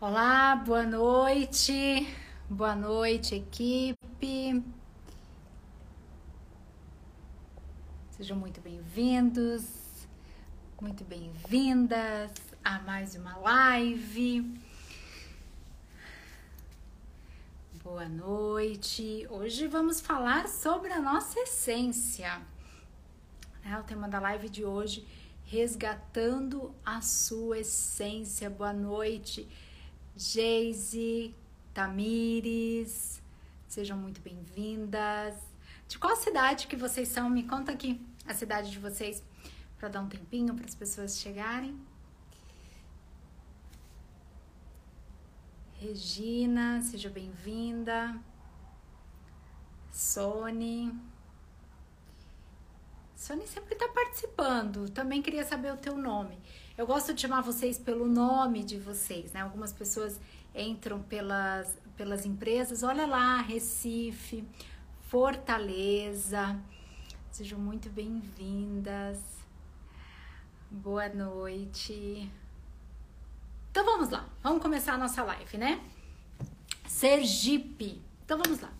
[0.00, 2.06] Olá, boa noite.
[2.48, 4.64] Boa noite, equipe.
[8.12, 9.64] Sejam muito bem-vindos,
[10.80, 12.30] muito bem-vindas
[12.64, 14.67] a mais uma live.
[17.90, 19.26] Boa noite.
[19.30, 22.38] Hoje vamos falar sobre a nossa essência.
[23.64, 25.08] É o tema da live de hoje,
[25.46, 28.50] resgatando a sua essência.
[28.50, 29.48] Boa noite,
[30.14, 31.34] Geise,
[31.72, 33.22] Tamires.
[33.66, 35.34] Sejam muito bem-vindas.
[35.88, 37.30] De qual cidade que vocês são?
[37.30, 39.22] Me conta aqui a cidade de vocês
[39.78, 41.74] para dar um tempinho para as pessoas chegarem.
[45.80, 48.20] Regina, seja bem-vinda.
[49.92, 50.92] Sony.
[53.14, 54.90] Sony sempre está participando.
[54.90, 56.36] Também queria saber o teu nome.
[56.76, 59.40] Eu gosto de chamar vocês pelo nome de vocês, né?
[59.42, 60.20] Algumas pessoas
[60.52, 62.82] entram pelas, pelas empresas.
[62.82, 64.44] Olha lá, Recife,
[65.02, 66.60] Fortaleza.
[67.30, 69.20] Sejam muito bem-vindas.
[70.68, 72.28] Boa noite.
[73.78, 75.80] Então vamos lá, vamos começar a nossa live, né?
[76.88, 78.02] Sergipe.
[78.24, 78.72] Então vamos lá.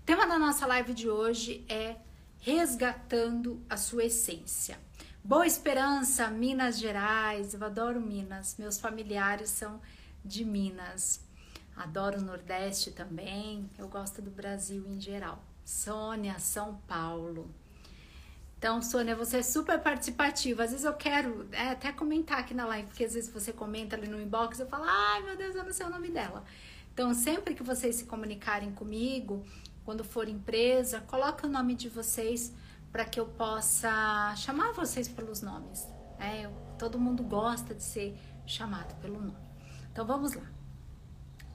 [0.00, 1.96] O tema da nossa live de hoje é
[2.38, 4.80] resgatando a sua essência.
[5.22, 7.52] Boa Esperança, Minas Gerais.
[7.52, 8.56] Eu adoro Minas.
[8.58, 9.78] Meus familiares são
[10.24, 11.20] de Minas.
[11.76, 13.68] Adoro o Nordeste também.
[13.76, 15.44] Eu gosto do Brasil em geral.
[15.66, 17.54] Sônia, São Paulo.
[18.66, 20.64] Então, Sônia, você é super participativa.
[20.64, 23.94] Às vezes eu quero é, até comentar aqui na live, porque às vezes você comenta
[23.94, 26.42] ali no inbox, eu falo, ai meu Deus, eu não sei o nome dela.
[26.92, 29.44] Então, sempre que vocês se comunicarem comigo,
[29.84, 32.52] quando for empresa, coloque o nome de vocês
[32.90, 35.86] para que eu possa chamar vocês pelos nomes.
[36.18, 39.46] É, eu, todo mundo gosta de ser chamado pelo nome.
[39.92, 40.50] Então, vamos lá.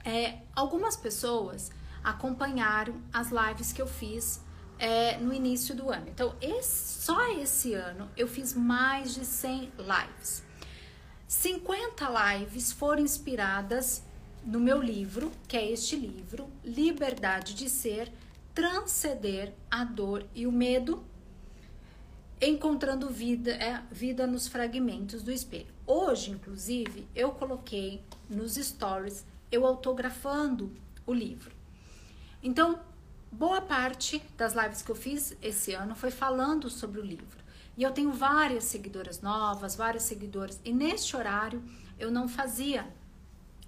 [0.02, 1.70] É, algumas pessoas
[2.02, 4.41] acompanharam as lives que eu fiz
[4.82, 6.08] é, no início do ano.
[6.08, 10.42] Então, esse, só esse ano eu fiz mais de 100 lives.
[11.28, 14.02] 50 lives foram inspiradas
[14.44, 18.12] no meu livro, que é este livro, Liberdade de Ser,
[18.52, 21.04] Transcender a Dor e o Medo,
[22.40, 25.72] encontrando vida, é, vida nos fragmentos do espelho.
[25.86, 30.72] Hoje, inclusive, eu coloquei nos stories eu autografando
[31.06, 31.54] o livro.
[32.42, 32.80] Então,
[33.32, 37.42] boa parte das lives que eu fiz esse ano foi falando sobre o livro.
[37.76, 40.60] E eu tenho várias seguidoras novas, vários seguidores.
[40.62, 41.62] E neste horário
[41.98, 42.86] eu não fazia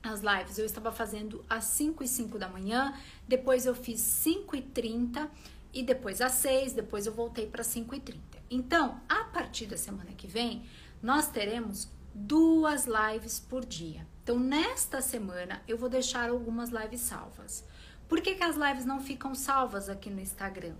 [0.02, 0.58] as lives.
[0.58, 2.94] Eu estava fazendo às 5 e 5 da manhã,
[3.26, 5.30] depois eu fiz 5 e 30
[5.72, 8.20] e depois às 6, depois eu voltei para 5 e 30.
[8.50, 10.62] Então, a partir da semana que vem,
[11.02, 14.06] nós teremos duas lives por dia.
[14.22, 17.64] Então, nesta semana, eu vou deixar algumas lives salvas.
[18.08, 20.74] Por que, que as lives não ficam salvas aqui no Instagram?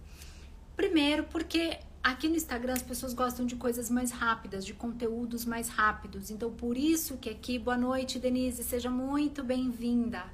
[0.77, 5.69] Primeiro, porque aqui no Instagram as pessoas gostam de coisas mais rápidas, de conteúdos mais
[5.69, 6.31] rápidos.
[6.31, 10.25] Então, por isso que aqui, boa noite, Denise, seja muito bem-vinda.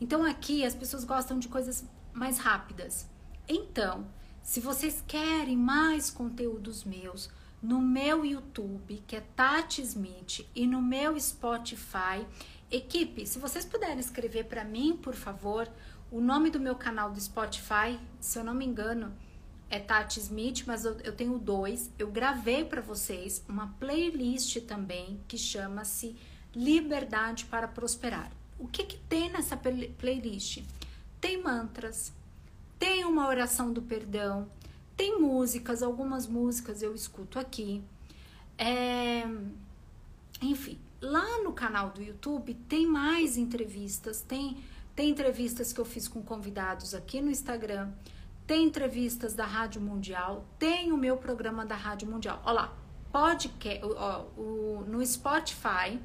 [0.00, 3.08] Então, aqui as pessoas gostam de coisas mais rápidas.
[3.48, 4.06] Então,
[4.42, 7.28] se vocês querem mais conteúdos meus,
[7.60, 12.24] no meu YouTube, que é Tati Smith, e no meu Spotify,
[12.70, 15.68] equipe, se vocês puderem escrever para mim, por favor,
[16.10, 19.12] o nome do meu canal do Spotify, se eu não me engano,
[19.70, 21.90] é Tati Smith, mas eu, eu tenho dois.
[21.98, 26.16] Eu gravei para vocês uma playlist também que chama-se
[26.54, 28.32] Liberdade para Prosperar.
[28.58, 30.64] O que, que tem nessa playlist?
[31.20, 32.12] Tem mantras,
[32.78, 34.48] tem uma oração do perdão,
[34.96, 37.82] tem músicas, algumas músicas eu escuto aqui.
[38.56, 39.24] É...
[40.40, 44.56] Enfim, lá no canal do YouTube tem mais entrevistas, tem
[44.98, 47.92] tem entrevistas que eu fiz com convidados aqui no Instagram,
[48.44, 52.42] tem entrevistas da Rádio Mundial, tem o meu programa da Rádio Mundial.
[52.44, 52.78] Olha lá,
[53.12, 56.00] podcast, ó, o, no Spotify,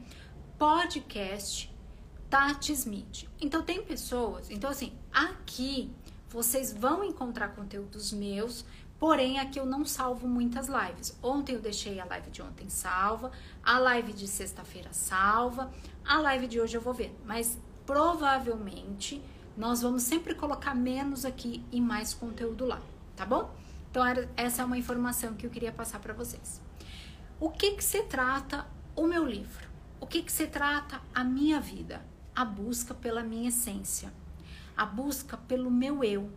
[0.59, 1.75] podcast
[2.29, 3.27] Tati Smith.
[3.41, 5.91] Então tem pessoas, então assim, aqui
[6.29, 8.63] vocês vão encontrar conteúdos meus,
[8.99, 11.17] porém aqui eu não salvo muitas lives.
[11.23, 13.31] Ontem eu deixei a live de ontem salva,
[13.63, 15.71] a live de sexta-feira salva,
[16.05, 19.21] a live de hoje eu vou ver, mas provavelmente
[19.55, 22.81] nós vamos sempre colocar menos aqui e mais conteúdo lá,
[23.15, 23.53] tá bom?
[23.91, 24.03] Então,
[24.35, 26.61] essa é uma informação que eu queria passar para vocês.
[27.39, 28.65] O que que se trata
[28.95, 29.67] o meu livro?
[29.99, 32.01] O que que se trata a minha vida?
[32.35, 34.11] a busca pela minha essência,
[34.75, 36.29] a busca pelo meu eu.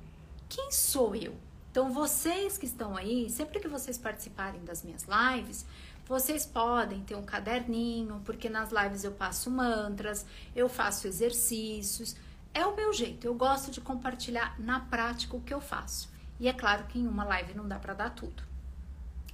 [0.48, 1.34] Quem sou eu?
[1.70, 5.66] Então, vocês que estão aí, sempre que vocês participarem das minhas lives,
[6.06, 10.25] vocês podem ter um caderninho, porque nas lives eu passo mantras,
[10.55, 12.14] eu faço exercícios.
[12.55, 16.08] É o meu jeito, eu gosto de compartilhar na prática o que eu faço.
[16.38, 18.43] E é claro que em uma live não dá para dar tudo.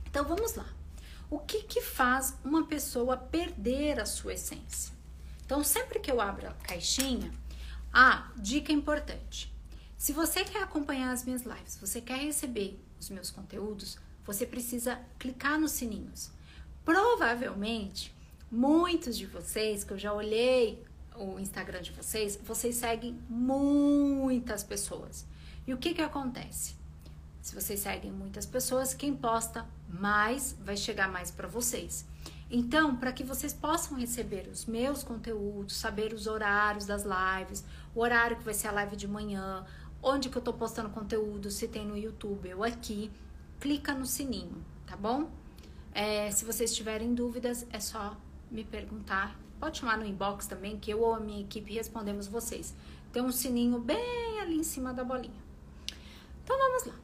[0.06, 0.66] Então vamos lá.
[1.28, 4.94] O que que faz uma pessoa perder a sua essência?
[5.44, 7.30] Então sempre que eu abro a caixinha,
[7.92, 9.54] ah, dica importante.
[9.98, 14.98] Se você quer acompanhar as minhas lives, você quer receber os meus conteúdos, você precisa
[15.18, 16.32] clicar nos sininhos.
[16.84, 18.14] Provavelmente,
[18.50, 20.82] muitos de vocês que eu já olhei
[21.16, 25.26] o Instagram de vocês, vocês seguem muitas pessoas.
[25.66, 26.74] E o que que acontece?
[27.40, 32.06] Se vocês seguem muitas pessoas, quem posta mais vai chegar mais para vocês.
[32.50, 37.64] Então, para que vocês possam receber os meus conteúdos, saber os horários das lives,
[37.94, 39.64] o horário que vai ser a live de manhã,
[40.02, 43.10] onde que eu tô postando conteúdo, se tem no YouTube ou aqui,
[43.58, 45.30] clica no sininho, tá bom?
[45.94, 48.16] É, se vocês tiverem dúvidas, é só
[48.50, 49.38] me perguntar.
[49.60, 52.74] Pode chamar no inbox também, que eu ou a minha equipe respondemos vocês.
[53.12, 55.42] Tem um sininho bem ali em cima da bolinha.
[56.42, 56.94] Então vamos lá.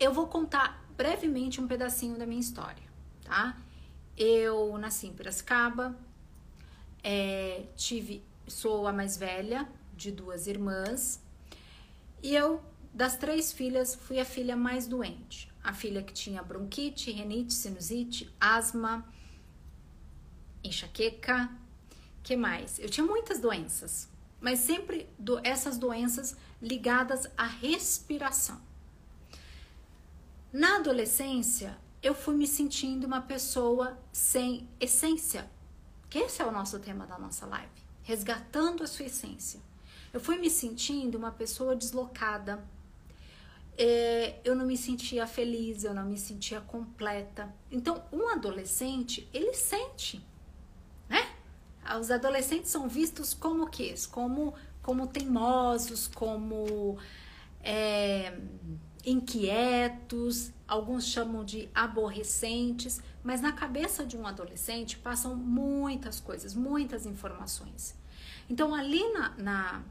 [0.00, 2.82] Eu vou contar brevemente um pedacinho da minha história,
[3.24, 3.56] tá?
[4.16, 5.96] Eu nasci em Piracicaba,
[7.02, 11.22] é, tive, sou a mais velha de duas irmãs,
[12.22, 12.62] e eu,
[12.94, 15.51] das três filhas, fui a filha mais doente.
[15.62, 19.06] A filha que tinha bronquite, renite, sinusite, asma,
[20.64, 21.50] enxaqueca,
[22.22, 22.78] que mais?
[22.78, 24.08] Eu tinha muitas doenças,
[24.40, 28.60] mas sempre do, essas doenças ligadas à respiração.
[30.52, 35.50] Na adolescência, eu fui me sentindo uma pessoa sem essência,
[36.10, 37.70] que esse é o nosso tema da nossa live,
[38.02, 39.60] resgatando a sua essência.
[40.12, 42.62] Eu fui me sentindo uma pessoa deslocada.
[43.76, 47.52] É, eu não me sentia feliz, eu não me sentia completa.
[47.70, 50.24] Então, um adolescente, ele sente,
[51.08, 51.34] né?
[51.98, 53.94] Os adolescentes são vistos como que?
[54.08, 56.98] Como, como teimosos, como
[57.62, 58.38] é,
[59.04, 67.06] inquietos, alguns chamam de aborrecentes, mas na cabeça de um adolescente passam muitas coisas, muitas
[67.06, 67.96] informações.
[68.48, 69.82] Então, ali na, na,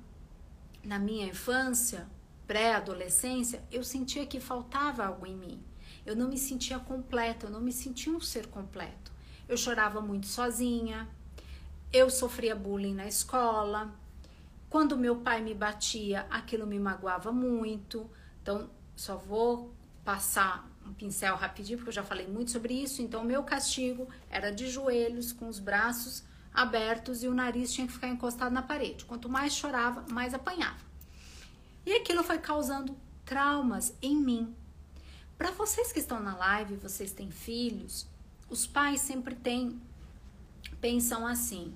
[0.84, 2.08] na minha infância,
[2.52, 5.64] pré-adolescência, eu sentia que faltava algo em mim.
[6.06, 9.10] Eu não me sentia completa, eu não me sentia um ser completo.
[9.48, 11.08] Eu chorava muito sozinha,
[11.94, 13.96] eu sofria bullying na escola.
[14.70, 18.10] Quando meu pai me batia, aquilo me magoava muito.
[18.42, 23.02] Então, só vou passar um pincel rapidinho, porque eu já falei muito sobre isso.
[23.02, 27.94] Então, meu castigo era de joelhos, com os braços abertos e o nariz tinha que
[27.94, 29.06] ficar encostado na parede.
[29.06, 30.91] Quanto mais chorava, mais apanhava.
[31.86, 32.96] E aquilo foi causando
[33.26, 34.56] traumas em mim.
[35.38, 38.08] Para vocês que estão na live, vocês têm filhos,
[38.50, 39.82] os pais sempre têm
[40.80, 41.74] pensam assim: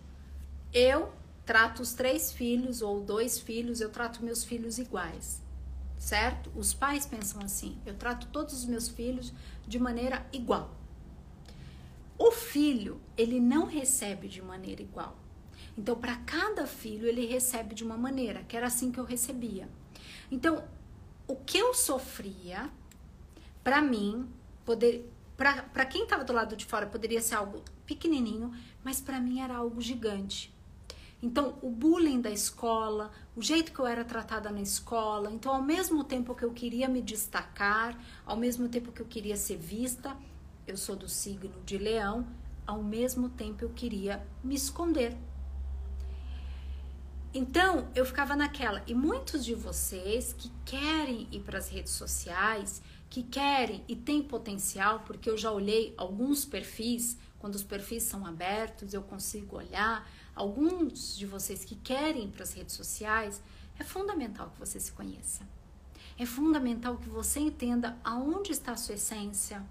[0.74, 1.14] eu
[1.46, 5.44] trato os três filhos ou dois filhos, eu trato meus filhos iguais
[5.98, 6.52] certo?
[6.56, 9.34] Os pais pensam assim: eu trato todos os meus filhos
[9.68, 10.74] de maneira igual.
[12.18, 15.18] O filho, ele não recebe de maneira igual.
[15.78, 19.68] Então, para cada filho, ele recebe de uma maneira, que era assim que eu recebia.
[20.36, 20.62] Então,
[21.30, 22.70] o que eu sofria,
[23.64, 24.28] para mim,
[24.66, 29.40] poder, para quem estava do lado de fora, poderia ser algo pequenininho, mas para mim
[29.40, 30.54] era algo gigante.
[31.24, 35.32] Então, o bullying da escola, o jeito que eu era tratada na escola.
[35.32, 39.38] Então, ao mesmo tempo que eu queria me destacar, ao mesmo tempo que eu queria
[39.38, 40.18] ser vista,
[40.68, 42.28] eu sou do signo de Leão,
[42.68, 45.16] ao mesmo tempo eu queria me esconder.
[47.38, 48.82] Então, eu ficava naquela.
[48.88, 54.24] E muitos de vocês que querem ir para as redes sociais, que querem e têm
[54.24, 60.10] potencial, porque eu já olhei alguns perfis, quando os perfis são abertos, eu consigo olhar
[60.34, 63.42] alguns de vocês que querem para as redes sociais,
[63.78, 65.44] é fundamental que você se conheça.
[66.18, 69.62] É fundamental que você entenda aonde está a sua essência,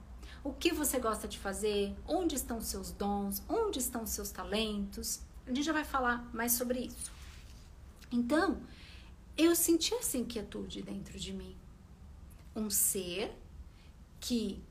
[0.44, 5.20] o que você gosta de fazer, onde estão seus dons, onde estão os seus talentos.
[5.46, 7.13] A gente já vai falar mais sobre isso.
[8.14, 8.60] Então,
[9.36, 11.56] eu senti essa inquietude dentro de mim.
[12.54, 13.36] Um ser
[14.20, 14.62] que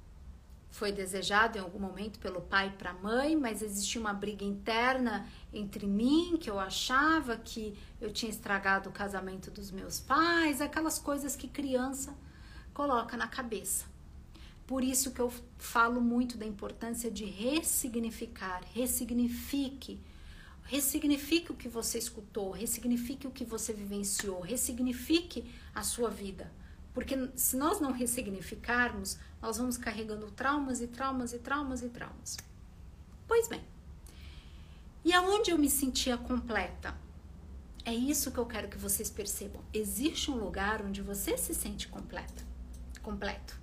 [0.72, 5.28] foi desejado em algum momento pelo pai para a mãe, mas existia uma briga interna
[5.54, 10.98] entre mim, que eu achava que eu tinha estragado o casamento dos meus pais, aquelas
[10.98, 12.16] coisas que criança
[12.74, 13.86] coloca na cabeça.
[14.66, 20.00] Por isso que eu falo muito da importância de ressignificar, ressignifique
[20.64, 26.52] ressignifique o que você escutou, ressignifique o que você vivenciou, ressignifique a sua vida.
[26.94, 32.38] Porque se nós não ressignificarmos, nós vamos carregando traumas e traumas e traumas e traumas.
[33.28, 33.64] Pois bem,
[35.04, 36.96] e aonde eu me sentia completa?
[37.84, 39.62] É isso que eu quero que vocês percebam.
[39.74, 42.44] Existe um lugar onde você se sente completa,
[43.02, 43.60] completo.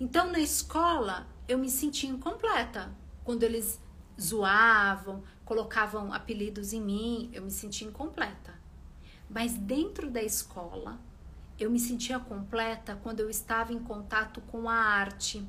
[0.00, 2.90] Então, na escola, eu me sentia incompleta.
[3.22, 3.78] Quando eles
[4.20, 8.54] zoavam, colocavam apelidos em mim, eu me sentia incompleta.
[9.28, 10.98] Mas dentro da escola,
[11.58, 15.46] eu me sentia completa quando eu estava em contato com a arte,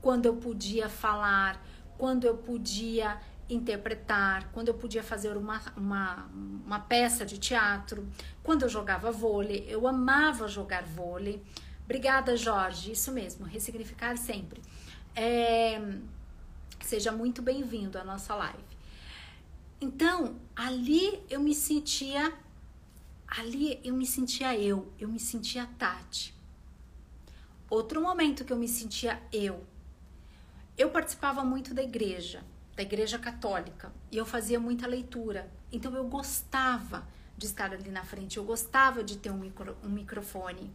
[0.00, 1.64] quando eu podia falar,
[1.98, 6.30] quando eu podia interpretar, quando eu podia fazer uma, uma,
[6.64, 8.08] uma peça de teatro,
[8.42, 11.42] quando eu jogava vôlei, eu amava jogar vôlei.
[11.84, 14.62] Obrigada, Jorge, isso mesmo, ressignificar sempre.
[15.14, 15.80] É,
[16.80, 18.71] seja muito bem-vindo à nossa live.
[19.82, 22.32] Então, ali eu me sentia,
[23.26, 26.34] ali eu me sentia eu, eu me sentia Tati.
[27.68, 29.66] Outro momento que eu me sentia eu,
[30.78, 35.50] eu participava muito da igreja da Igreja Católica e eu fazia muita leitura.
[35.70, 39.88] Então eu gostava de estar ali na frente, eu gostava de ter um, micro, um
[39.88, 40.70] microfone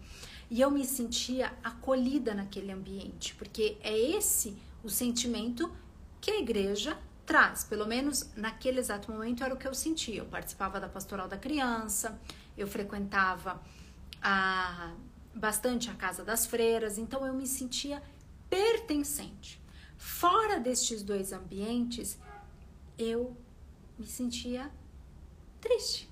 [0.49, 5.71] e eu me sentia acolhida naquele ambiente, porque é esse o sentimento
[6.19, 6.97] que a igreja
[7.27, 7.65] traz.
[7.65, 10.21] Pelo menos naquele exato momento era o que eu sentia.
[10.21, 12.19] Eu participava da pastoral da criança,
[12.57, 13.61] eu frequentava
[14.21, 14.93] a,
[15.35, 18.01] bastante a casa das freiras, então eu me sentia
[18.49, 19.61] pertencente.
[19.97, 22.17] Fora destes dois ambientes,
[22.97, 23.35] eu
[23.99, 24.71] me sentia
[25.59, 26.09] triste.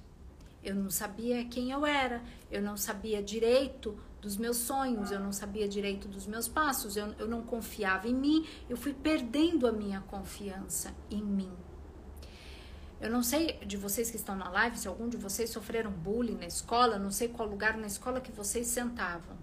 [0.62, 5.32] Eu não sabia quem eu era, eu não sabia direito dos meus sonhos, eu não
[5.32, 9.72] sabia direito dos meus passos, eu, eu não confiava em mim, eu fui perdendo a
[9.72, 11.54] minha confiança em mim.
[13.00, 16.36] Eu não sei de vocês que estão na live, se algum de vocês sofreram bullying
[16.36, 19.38] na escola, não sei qual lugar na escola que vocês sentavam.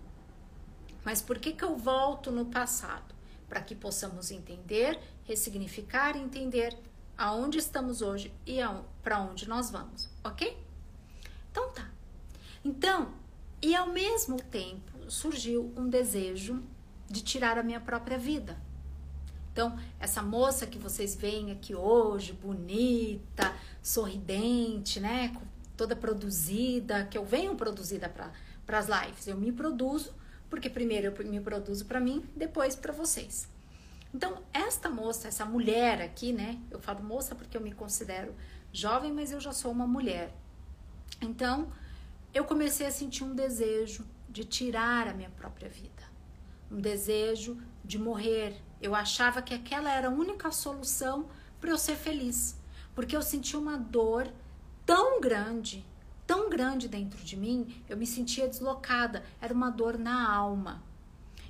[1.05, 3.12] Mas por que, que eu volto no passado?
[3.53, 6.75] para que possamos entender, ressignificar e entender
[7.19, 8.61] aonde estamos hoje e
[9.03, 10.57] para onde nós vamos, ok?
[11.51, 11.87] Então tá.
[12.65, 13.12] Então,
[13.62, 16.62] e ao mesmo tempo surgiu um desejo
[17.09, 18.59] de tirar a minha própria vida.
[19.52, 25.37] Então, essa moça que vocês veem aqui hoje, bonita, sorridente, né?
[25.76, 29.26] Toda produzida, que eu venho produzida para as lives.
[29.26, 30.14] Eu me produzo
[30.49, 33.49] porque primeiro eu me produzo para mim, depois para vocês.
[34.14, 36.59] Então, esta moça, essa mulher aqui, né?
[36.71, 38.35] Eu falo moça porque eu me considero
[38.73, 40.35] jovem, mas eu já sou uma mulher.
[41.21, 41.73] Então,
[42.35, 46.03] eu comecei a sentir um desejo de tirar a minha própria vida,
[46.71, 48.57] um desejo de morrer.
[48.81, 51.29] Eu achava que aquela era a única solução
[51.61, 52.59] para eu ser feliz,
[52.95, 54.33] porque eu senti uma dor
[54.85, 55.85] tão grande
[56.33, 60.83] tão grande dentro de mim, eu me sentia deslocada, era uma dor na alma.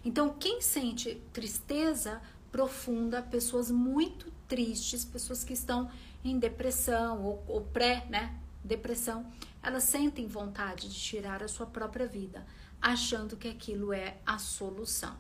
[0.05, 2.21] Então, quem sente tristeza
[2.51, 5.89] profunda, pessoas muito tristes, pessoas que estão
[6.25, 9.25] em depressão ou, ou pré, né, depressão,
[9.63, 12.47] elas sentem vontade de tirar a sua própria vida,
[12.81, 15.17] achando que aquilo é a solução.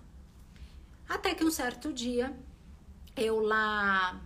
[1.08, 2.34] Até que um certo dia,
[3.16, 4.20] eu lá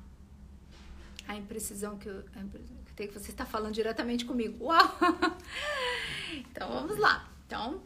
[1.27, 2.25] a imprecisão que eu,
[2.97, 4.67] que você está falando diretamente comigo.
[4.67, 4.99] Uau!
[6.51, 7.31] Então vamos lá.
[7.47, 7.81] Então,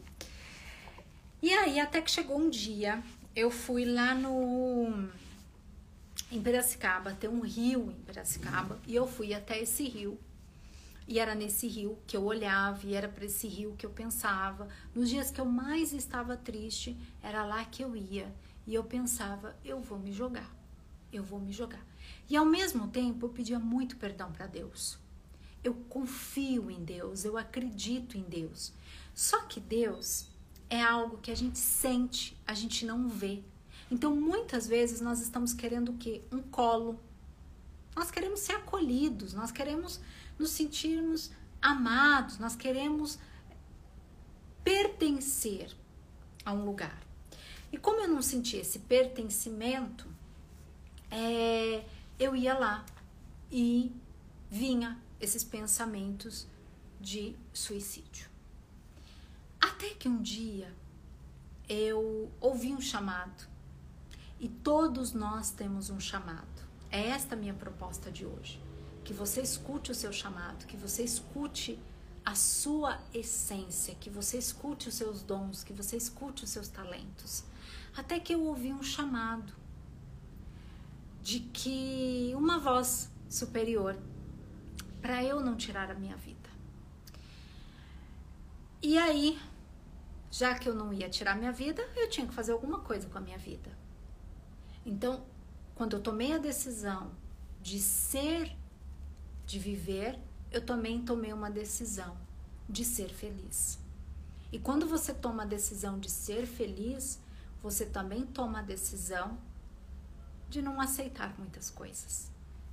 [1.43, 3.03] e aí até que chegou um dia,
[3.37, 5.09] eu fui lá no
[6.33, 10.19] em Piracicaba, tem um rio em Piracicaba, e eu fui até esse rio.
[11.11, 14.69] E era nesse rio que eu olhava, e era para esse rio que eu pensava.
[14.95, 18.33] Nos dias que eu mais estava triste, era lá que eu ia.
[18.65, 20.49] E eu pensava, eu vou me jogar.
[21.13, 21.85] Eu vou me jogar.
[22.29, 25.01] E ao mesmo tempo eu pedia muito perdão para Deus.
[25.65, 28.73] Eu confio em Deus, eu acredito em Deus.
[29.13, 30.29] Só que Deus
[30.69, 33.43] é algo que a gente sente, a gente não vê.
[33.91, 36.23] Então muitas vezes nós estamos querendo o quê?
[36.31, 37.01] Um colo.
[37.97, 40.01] Nós queremos ser acolhidos, nós queremos
[40.41, 41.31] nos sentirmos
[41.61, 43.19] amados, nós queremos
[44.65, 45.71] pertencer
[46.45, 46.99] a um lugar.
[47.71, 50.09] E como eu não senti esse pertencimento,
[51.11, 51.85] é,
[52.19, 52.87] eu ia lá
[53.53, 53.93] e
[54.51, 56.47] vinha esses pensamentos
[56.99, 58.29] de suicídio.
[59.61, 60.75] Até que um dia
[61.69, 63.47] eu ouvi um chamado
[64.41, 66.49] e todos nós temos um chamado.
[66.91, 68.70] É esta minha proposta de hoje.
[69.11, 71.77] Que você escute o seu chamado, que você escute
[72.25, 77.43] a sua essência, que você escute os seus dons, que você escute os seus talentos.
[77.97, 79.53] Até que eu ouvi um chamado
[81.21, 83.99] de que uma voz superior
[85.03, 86.49] para eu não tirar a minha vida.
[88.81, 89.41] E aí,
[90.31, 93.19] já que eu não ia tirar minha vida, eu tinha que fazer alguma coisa com
[93.19, 93.77] a minha vida.
[94.87, 95.27] Então,
[95.75, 97.11] quando eu tomei a decisão
[97.61, 98.57] de ser,
[99.51, 100.17] de viver,
[100.53, 102.17] eu também tomei uma decisão
[102.69, 103.81] de ser feliz.
[104.53, 107.21] E quando você toma a decisão de ser feliz,
[107.61, 109.37] você também toma a decisão
[110.49, 112.31] de não aceitar muitas coisas,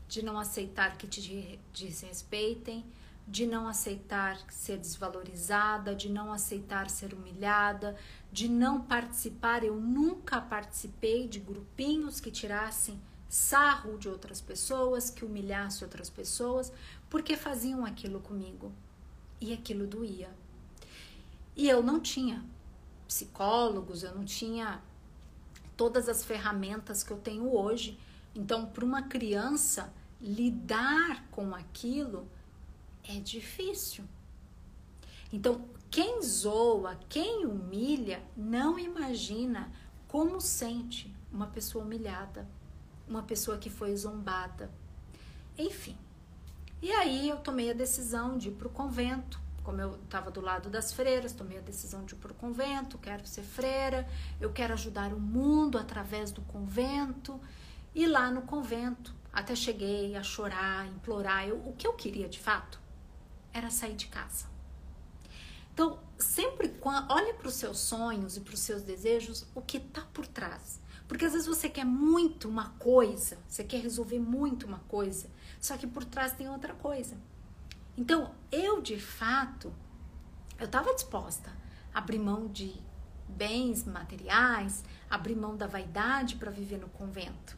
[0.08, 2.86] de não aceitar que te desrespeitem,
[3.28, 7.98] de não aceitar ser desvalorizada, de não aceitar ser humilhada,
[8.32, 9.64] de não participar.
[9.64, 16.72] Eu nunca participei de grupinhos que tirassem sarro de outras pessoas, que humilhassem outras pessoas,
[17.10, 18.72] porque faziam aquilo comigo
[19.40, 20.30] e aquilo doía.
[21.56, 22.44] E eu não tinha
[23.08, 24.82] psicólogos, eu não tinha
[25.76, 28.00] todas as ferramentas que eu tenho hoje.
[28.36, 32.28] Então, para uma criança lidar com aquilo
[33.04, 34.04] é difícil.
[35.32, 39.72] Então, quem zoa, quem humilha, não imagina
[40.08, 42.48] como sente uma pessoa humilhada,
[43.08, 44.70] uma pessoa que foi zombada.
[45.58, 45.98] Enfim.
[46.82, 49.40] E aí eu tomei a decisão de ir para o convento.
[49.64, 52.98] Como eu estava do lado das freiras, tomei a decisão de ir para o convento,
[52.98, 54.08] quero ser freira,
[54.40, 57.40] eu quero ajudar o mundo através do convento.
[57.94, 61.48] E lá no convento, até cheguei a chorar, implorar.
[61.48, 62.80] Eu, o que eu queria de fato
[63.52, 64.46] era sair de casa.
[65.74, 66.74] Então, sempre
[67.10, 70.80] olhe para os seus sonhos e para os seus desejos o que está por trás.
[71.08, 75.78] Porque às vezes você quer muito uma coisa, você quer resolver muito uma coisa, só
[75.78, 77.16] que por trás tem outra coisa.
[77.98, 79.74] Então, eu de fato,
[80.60, 81.50] eu estava disposta
[81.94, 82.76] a abrir mão de
[83.28, 87.58] bens materiais, abrir mão da vaidade para viver no convento.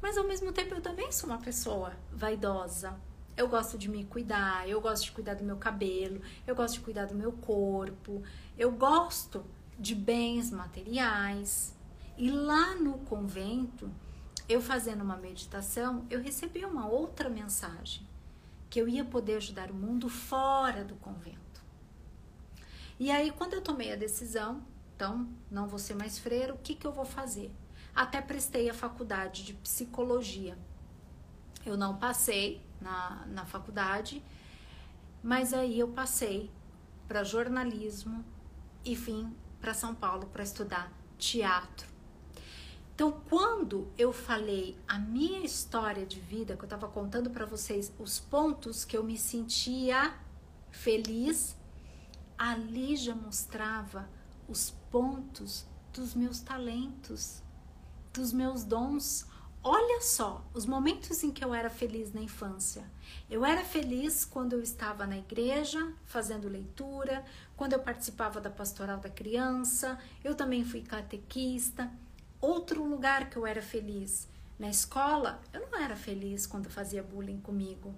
[0.00, 2.98] Mas ao mesmo tempo eu também sou uma pessoa vaidosa,
[3.36, 6.80] eu gosto de me cuidar, eu gosto de cuidar do meu cabelo, eu gosto de
[6.80, 8.22] cuidar do meu corpo,
[8.56, 9.44] eu gosto
[9.78, 11.77] de bens materiais.
[12.18, 13.90] E lá no convento,
[14.48, 18.06] eu fazendo uma meditação, eu recebi uma outra mensagem,
[18.68, 21.62] que eu ia poder ajudar o mundo fora do convento.
[22.98, 24.62] E aí, quando eu tomei a decisão,
[24.94, 27.52] então, não vou ser mais freira, o que, que eu vou fazer?
[27.94, 30.58] Até prestei a faculdade de psicologia.
[31.64, 34.22] Eu não passei, na, na faculdade,
[35.22, 36.50] mas aí eu passei
[37.06, 38.24] para jornalismo
[38.84, 41.87] e vim para São Paulo para estudar teatro.
[42.98, 47.92] Então, quando eu falei a minha história de vida, que eu estava contando para vocês
[47.96, 50.12] os pontos que eu me sentia
[50.72, 51.56] feliz,
[52.36, 54.10] ali já mostrava
[54.48, 57.40] os pontos dos meus talentos,
[58.12, 59.24] dos meus dons,
[59.62, 62.88] Olha só os momentos em que eu era feliz na infância.
[63.28, 67.24] Eu era feliz quando eu estava na igreja fazendo leitura,
[67.56, 71.90] quando eu participava da pastoral da criança, eu também fui catequista.
[72.40, 77.40] Outro lugar que eu era feliz, na escola, eu não era feliz quando fazia bullying
[77.40, 77.94] comigo,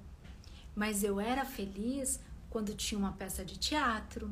[0.75, 4.31] mas eu era feliz quando tinha uma peça de teatro,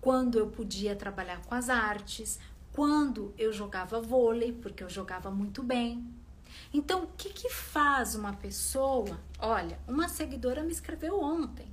[0.00, 2.38] quando eu podia trabalhar com as artes,
[2.72, 6.04] quando eu jogava vôlei, porque eu jogava muito bem.
[6.72, 9.20] Então, o que, que faz uma pessoa?
[9.38, 11.72] Olha, uma seguidora me escreveu ontem.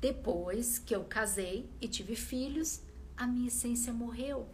[0.00, 2.80] Depois que eu casei e tive filhos,
[3.16, 4.48] a minha essência morreu.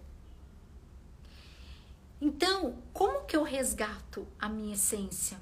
[2.20, 5.38] Então, como que eu resgato a minha essência?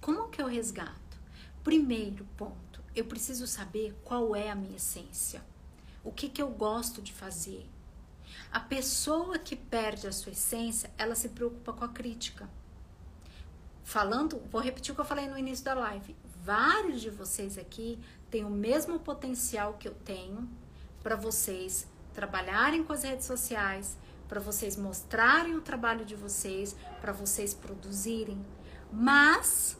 [0.00, 1.18] Como que eu resgato?
[1.62, 5.42] Primeiro ponto, eu preciso saber qual é a minha essência.
[6.02, 7.68] O que que eu gosto de fazer?
[8.50, 12.48] A pessoa que perde a sua essência, ela se preocupa com a crítica.
[13.84, 16.16] Falando, vou repetir o que eu falei no início da live.
[16.42, 17.98] Vários de vocês aqui
[18.30, 20.48] têm o mesmo potencial que eu tenho
[21.02, 23.96] para vocês trabalharem com as redes sociais,
[24.28, 28.44] para vocês mostrarem o trabalho de vocês, para vocês produzirem.
[28.92, 29.78] Mas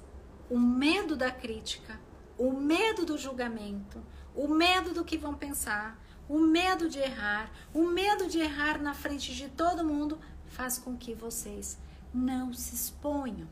[0.50, 1.98] o medo da crítica,
[2.38, 4.02] o medo do julgamento,
[4.34, 8.94] o medo do que vão pensar, o medo de errar, o medo de errar na
[8.94, 11.78] frente de todo mundo faz com que vocês
[12.12, 13.48] não se exponham.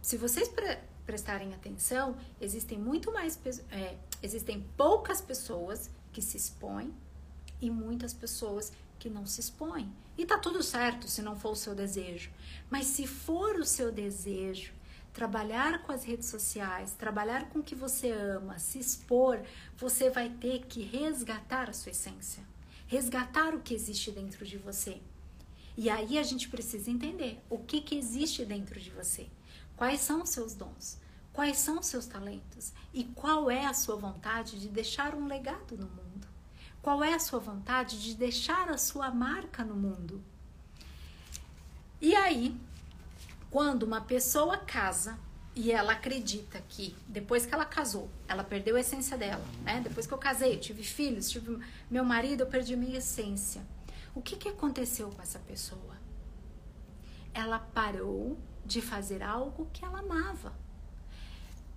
[0.00, 3.38] Se vocês pre prestarem atenção, existem muito mais
[3.70, 6.94] é, existem poucas pessoas que se expõem
[7.60, 9.92] e muitas pessoas que não se expõem.
[10.16, 12.30] E tá tudo certo se não for o seu desejo.
[12.70, 14.72] Mas se for o seu desejo,
[15.12, 19.42] trabalhar com as redes sociais, trabalhar com o que você ama, se expor,
[19.76, 22.44] você vai ter que resgatar a sua essência,
[22.86, 25.00] resgatar o que existe dentro de você.
[25.76, 29.26] E aí a gente precisa entender o que, que existe dentro de você,
[29.76, 31.00] quais são os seus dons,
[31.32, 32.74] Quais são os seus talentos?
[32.92, 36.01] E qual é a sua vontade de deixar um legado no mundo?
[36.82, 40.20] Qual é a sua vontade de deixar a sua marca no mundo?
[42.00, 42.60] E aí,
[43.48, 45.16] quando uma pessoa casa
[45.54, 49.80] e ela acredita que depois que ela casou, ela perdeu a essência dela, né?
[49.80, 51.56] Depois que eu casei, tive filhos, tive
[51.88, 53.62] meu marido, eu perdi minha essência.
[54.12, 55.96] O que, que aconteceu com essa pessoa?
[57.32, 60.52] Ela parou de fazer algo que ela amava.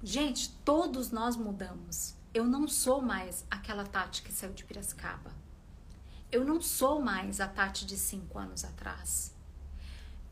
[0.02, 2.14] Gente, todos nós mudamos.
[2.36, 5.32] Eu não sou mais aquela Tati que saiu de Piracicaba.
[6.30, 9.34] Eu não sou mais a Tati de cinco anos atrás.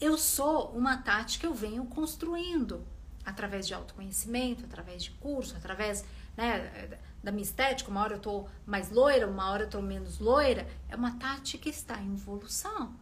[0.01, 2.85] Eu sou uma Tati que eu venho construindo
[3.23, 6.03] através de autoconhecimento, através de curso, através
[6.35, 7.89] né, da minha estética.
[7.89, 10.67] Uma hora eu tô mais loira, uma hora eu tô menos loira.
[10.89, 12.93] É uma Tati que está em evolução.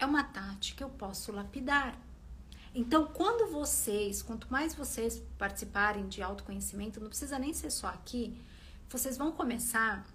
[0.00, 1.96] É uma Tati que eu posso lapidar.
[2.74, 8.40] Então, quando vocês, quanto mais vocês participarem de autoconhecimento, não precisa nem ser só aqui,
[8.88, 10.06] vocês vão começar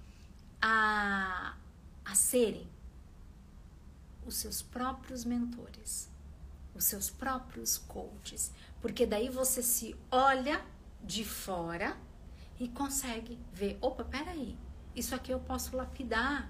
[0.61, 1.55] a,
[2.03, 2.67] a serem
[4.25, 6.09] os seus próprios mentores,
[6.73, 10.63] os seus próprios coaches, porque daí você se olha
[11.03, 11.97] de fora
[12.59, 14.57] e consegue ver, opa, peraí,
[14.95, 16.49] isso aqui eu posso lapidar.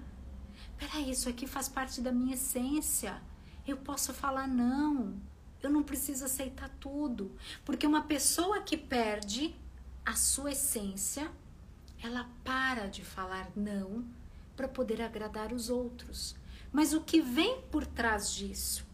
[0.78, 3.20] Peraí, isso aqui faz parte da minha essência.
[3.66, 5.20] Eu posso falar não.
[5.66, 7.30] Eu não preciso aceitar tudo.
[7.64, 9.54] Porque uma pessoa que perde
[10.04, 11.30] a sua essência,
[12.02, 14.04] ela para de falar não
[14.56, 16.36] para poder agradar os outros.
[16.72, 18.86] Mas o que vem por trás disso?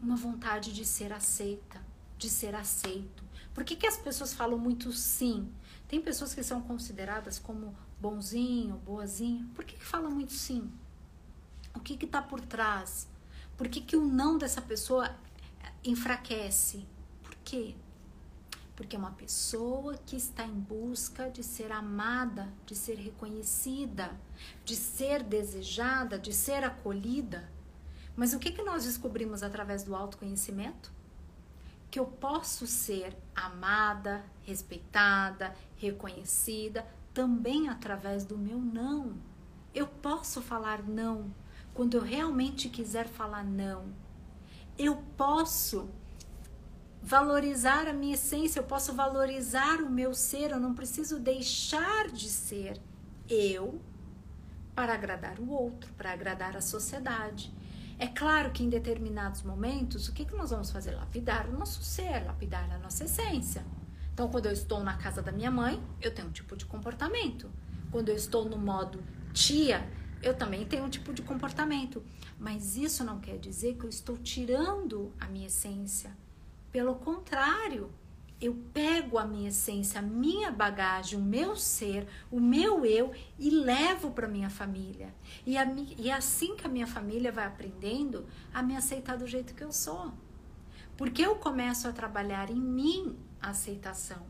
[0.00, 1.80] Uma vontade de ser aceita,
[2.16, 3.24] de ser aceito.
[3.52, 5.52] Por que, que as pessoas falam muito sim?
[5.88, 9.46] Tem pessoas que são consideradas como bonzinho, boazinha.
[9.54, 10.70] Por que, que fala muito sim?
[11.74, 13.08] O que está por trás?
[13.56, 15.12] Por que, que o não dessa pessoa
[15.90, 16.86] enfraquece.
[17.22, 17.74] Por quê?
[18.76, 24.16] Porque é uma pessoa que está em busca de ser amada, de ser reconhecida,
[24.64, 27.50] de ser desejada, de ser acolhida.
[28.14, 30.92] Mas o que, que nós descobrimos através do autoconhecimento?
[31.90, 39.16] Que eu posso ser amada, respeitada, reconhecida também através do meu não.
[39.74, 41.34] Eu posso falar não
[41.74, 43.92] quando eu realmente quiser falar não
[44.78, 45.88] eu posso
[47.02, 52.28] valorizar a minha essência, eu posso valorizar o meu ser, eu não preciso deixar de
[52.28, 52.80] ser
[53.28, 53.80] eu
[54.74, 57.52] para agradar o outro, para agradar a sociedade.
[57.98, 60.92] É claro que em determinados momentos, o que, que nós vamos fazer?
[60.92, 63.64] Lapidar o nosso ser, lapidar a nossa essência.
[64.14, 67.50] Então, quando eu estou na casa da minha mãe, eu tenho um tipo de comportamento.
[67.90, 69.88] Quando eu estou no modo tia,
[70.22, 72.02] eu também tenho um tipo de comportamento.
[72.38, 76.16] Mas isso não quer dizer que eu estou tirando a minha essência.
[76.70, 77.90] Pelo contrário,
[78.40, 83.50] eu pego a minha essência, a minha bagagem, o meu ser, o meu eu e
[83.50, 85.12] levo para minha família.
[85.44, 85.64] E, a,
[85.96, 89.72] e assim que a minha família vai aprendendo a me aceitar do jeito que eu
[89.72, 90.12] sou.
[90.96, 94.24] Porque eu começo a trabalhar em mim a aceitação.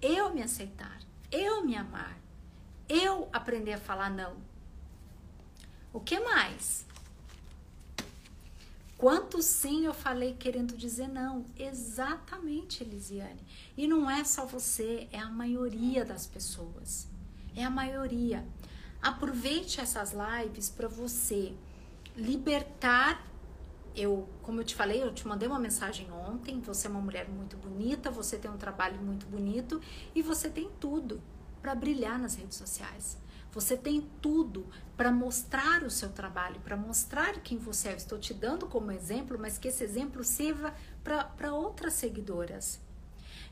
[0.00, 0.98] Eu me aceitar,
[1.30, 2.18] eu me amar,
[2.88, 4.36] eu aprender a falar não.
[5.92, 6.86] O que mais?
[8.96, 11.46] Quanto sim eu falei querendo dizer não?
[11.58, 13.40] Exatamente, Elisiane.
[13.76, 17.08] E não é só você, é a maioria das pessoas.
[17.56, 18.46] É a maioria.
[19.00, 21.54] Aproveite essas lives para você
[22.14, 23.26] libertar.
[23.96, 26.60] Eu, como eu te falei, eu te mandei uma mensagem ontem.
[26.60, 29.80] Você é uma mulher muito bonita, você tem um trabalho muito bonito
[30.14, 31.22] e você tem tudo
[31.62, 33.16] para brilhar nas redes sociais.
[33.52, 34.66] Você tem tudo
[35.00, 37.96] para mostrar o seu trabalho, para mostrar quem você é.
[37.96, 42.78] Estou te dando como exemplo, mas que esse exemplo sirva para outras seguidoras.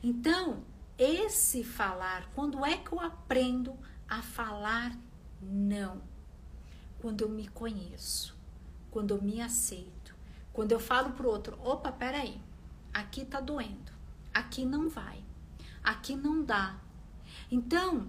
[0.03, 0.63] Então,
[0.95, 3.75] esse falar, quando é que eu aprendo
[4.07, 4.95] a falar
[5.41, 6.03] não?
[6.99, 8.37] Quando eu me conheço,
[8.91, 10.15] quando eu me aceito,
[10.53, 12.39] quando eu falo pro outro, opa, peraí,
[12.93, 13.91] aqui tá doendo,
[14.31, 15.23] aqui não vai,
[15.83, 16.79] aqui não dá.
[17.49, 18.07] Então,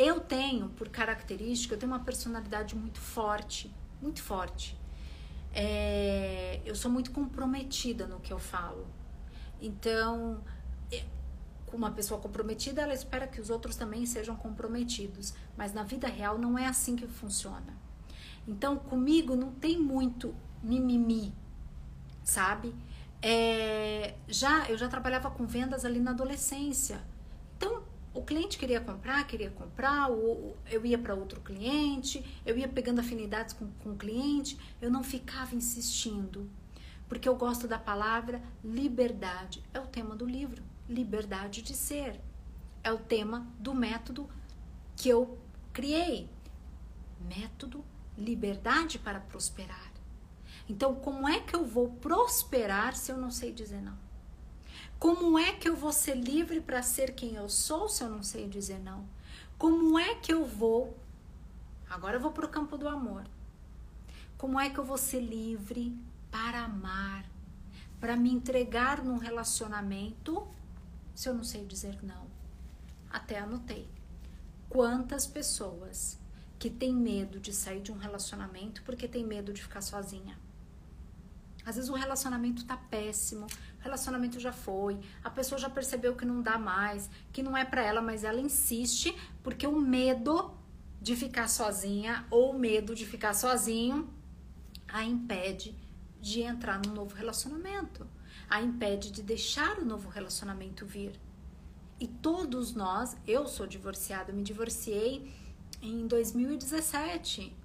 [0.00, 4.78] eu tenho, por característica, eu tenho uma personalidade muito forte, muito forte.
[5.52, 8.86] É, eu sou muito comprometida no que eu falo.
[9.60, 10.42] Então,
[11.72, 15.34] uma pessoa comprometida, ela espera que os outros também sejam comprometidos.
[15.56, 17.76] Mas na vida real não é assim que funciona.
[18.48, 21.32] Então, comigo não tem muito mimimi,
[22.24, 22.74] sabe?
[23.22, 27.02] É, já eu já trabalhava com vendas ali na adolescência.
[28.12, 33.54] O cliente queria comprar, queria comprar, eu ia para outro cliente, eu ia pegando afinidades
[33.54, 36.50] com, com o cliente, eu não ficava insistindo,
[37.08, 42.20] porque eu gosto da palavra liberdade, é o tema do livro, liberdade de ser.
[42.82, 44.28] É o tema do método
[44.96, 45.38] que eu
[45.72, 46.28] criei.
[47.20, 47.84] Método
[48.16, 49.90] liberdade para prosperar.
[50.68, 53.98] Então, como é que eu vou prosperar se eu não sei dizer não?
[55.00, 58.22] Como é que eu vou ser livre para ser quem eu sou se eu não
[58.22, 59.08] sei dizer não?
[59.56, 60.94] Como é que eu vou.
[61.88, 63.24] Agora eu vou para o campo do amor.
[64.36, 65.98] Como é que eu vou ser livre
[66.30, 67.24] para amar,
[67.98, 70.46] para me entregar num relacionamento
[71.14, 72.26] se eu não sei dizer não?
[73.10, 73.88] Até anotei.
[74.68, 76.18] Quantas pessoas
[76.58, 80.38] que têm medo de sair de um relacionamento porque tem medo de ficar sozinha?
[81.64, 83.46] Às vezes o relacionamento tá péssimo,
[83.80, 87.82] relacionamento já foi, a pessoa já percebeu que não dá mais, que não é para
[87.82, 90.54] ela, mas ela insiste porque o medo
[91.00, 94.12] de ficar sozinha ou o medo de ficar sozinho
[94.86, 95.74] a impede
[96.20, 98.06] de entrar num novo relacionamento,
[98.48, 101.18] a impede de deixar o novo relacionamento vir.
[101.98, 105.32] E todos nós, eu sou divorciada, me divorciei
[105.80, 107.56] em 2017.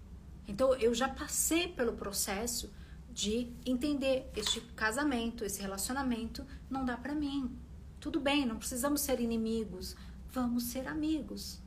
[0.47, 2.71] Então eu já passei pelo processo
[3.15, 7.58] de entender este casamento, esse relacionamento não dá para mim.
[7.99, 9.95] Tudo bem, não precisamos ser inimigos,
[10.30, 11.60] vamos ser amigos.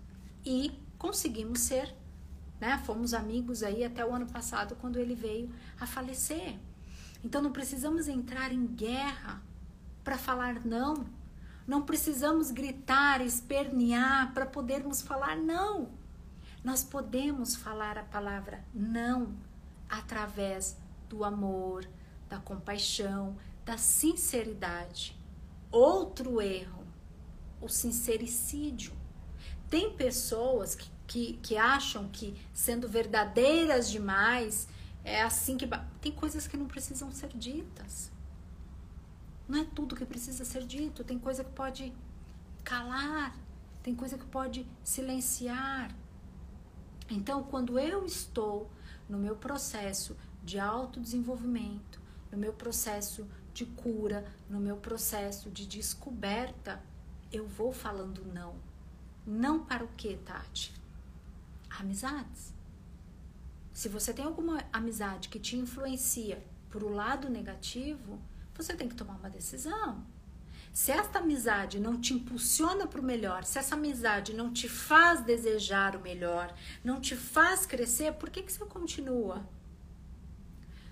[0.44, 1.92] E conseguimos ser
[2.60, 2.78] né?
[2.84, 6.58] Fomos amigos aí até o ano passado quando ele veio a falecer.
[7.24, 9.42] Então não precisamos entrar em guerra
[10.02, 11.06] para falar não.
[11.66, 15.90] Não precisamos gritar, espernear para podermos falar não.
[16.64, 19.34] Nós podemos falar a palavra não
[19.88, 20.76] através
[21.08, 21.88] do amor,
[22.28, 25.18] da compaixão, da sinceridade.
[25.70, 26.86] Outro erro,
[27.60, 28.92] o sincericídio.
[29.68, 34.68] Tem pessoas que que, que acham que sendo verdadeiras demais
[35.02, 35.66] é assim que.
[36.00, 38.12] Tem coisas que não precisam ser ditas.
[39.48, 41.02] Não é tudo que precisa ser dito.
[41.02, 41.92] Tem coisa que pode
[42.62, 43.34] calar,
[43.82, 45.90] tem coisa que pode silenciar.
[47.08, 48.70] Então, quando eu estou
[49.08, 56.82] no meu processo de autodesenvolvimento, no meu processo de cura, no meu processo de descoberta,
[57.32, 58.56] eu vou falando não.
[59.26, 60.78] Não para o que, Tati?
[61.70, 62.52] amizades.
[63.72, 68.20] Se você tem alguma amizade que te influencia para o lado negativo,
[68.54, 70.04] você tem que tomar uma decisão.
[70.72, 75.24] Se esta amizade não te impulsiona para o melhor, se essa amizade não te faz
[75.24, 79.48] desejar o melhor, não te faz crescer, por que, que você continua?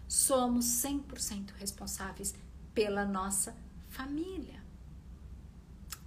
[0.08, 2.34] Somos 100% responsáveis
[2.74, 3.56] pela nossa
[3.88, 4.62] família.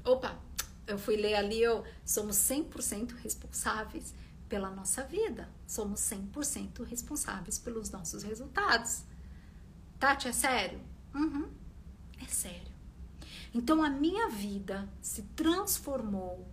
[0.04, 0.40] Opa,
[0.88, 4.14] eu fui ler ali, eu somos 100% responsáveis
[4.48, 5.48] pela nossa vida.
[5.68, 9.04] Somos 100% responsáveis pelos nossos resultados.
[10.00, 10.82] Tati, é sério?
[11.14, 11.50] Uhum,
[12.22, 12.72] é sério.
[13.54, 16.48] Então a minha vida se transformou.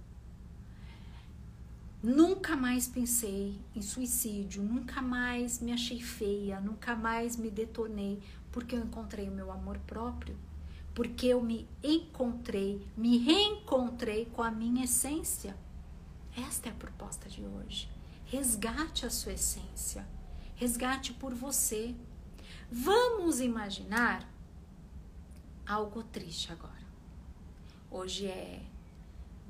[2.03, 8.77] Nunca mais pensei em suicídio, nunca mais me achei feia, nunca mais me detonei, porque
[8.77, 10.37] eu encontrei o meu amor próprio,
[10.95, 15.57] porque eu me encontrei, me reencontrei com a minha essência.
[16.37, 17.89] Esta é a proposta de hoje.
[18.27, 20.07] Resgate a sua essência.
[20.55, 21.95] Resgate por você.
[22.71, 24.29] Vamos imaginar
[25.67, 26.75] algo triste agora.
[27.91, 28.63] Hoje é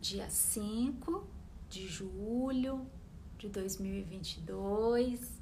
[0.01, 1.36] dia 5
[1.69, 2.87] de julho
[3.39, 5.41] de 2022.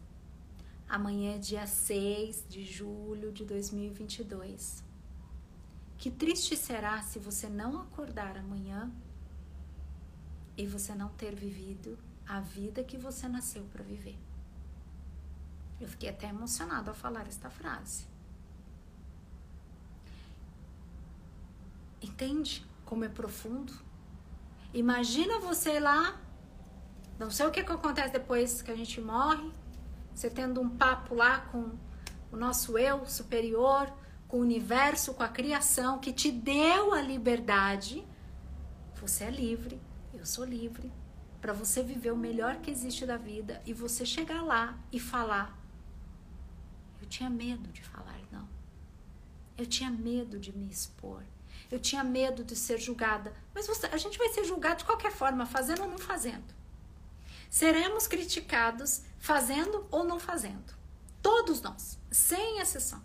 [0.89, 4.85] Amanhã é dia 6 de julho de 2022.
[5.97, 8.93] Que triste será se você não acordar amanhã
[10.57, 14.19] e você não ter vivido a vida que você nasceu para viver.
[15.81, 18.07] Eu fiquei até emocionado ao falar esta frase.
[22.01, 23.84] Entende como é profundo?
[24.75, 26.21] Imagina você lá,
[27.19, 29.51] não sei o que, que acontece depois que a gente morre,
[30.13, 31.73] você tendo um papo lá com
[32.31, 33.91] o nosso eu superior,
[34.29, 38.05] com o universo, com a criação que te deu a liberdade.
[39.01, 39.81] Você é livre,
[40.13, 40.93] eu sou livre
[41.41, 45.57] para você viver o melhor que existe da vida e você chegar lá e falar:
[47.01, 48.49] Eu tinha medo de falar não.
[49.57, 51.23] Eu tinha medo de me expor.
[51.71, 53.33] Eu tinha medo de ser julgada.
[53.55, 56.53] Mas você, a gente vai ser julgado de qualquer forma, fazendo ou não fazendo.
[57.49, 60.75] Seremos criticados fazendo ou não fazendo.
[61.23, 63.01] Todos nós, sem exceção.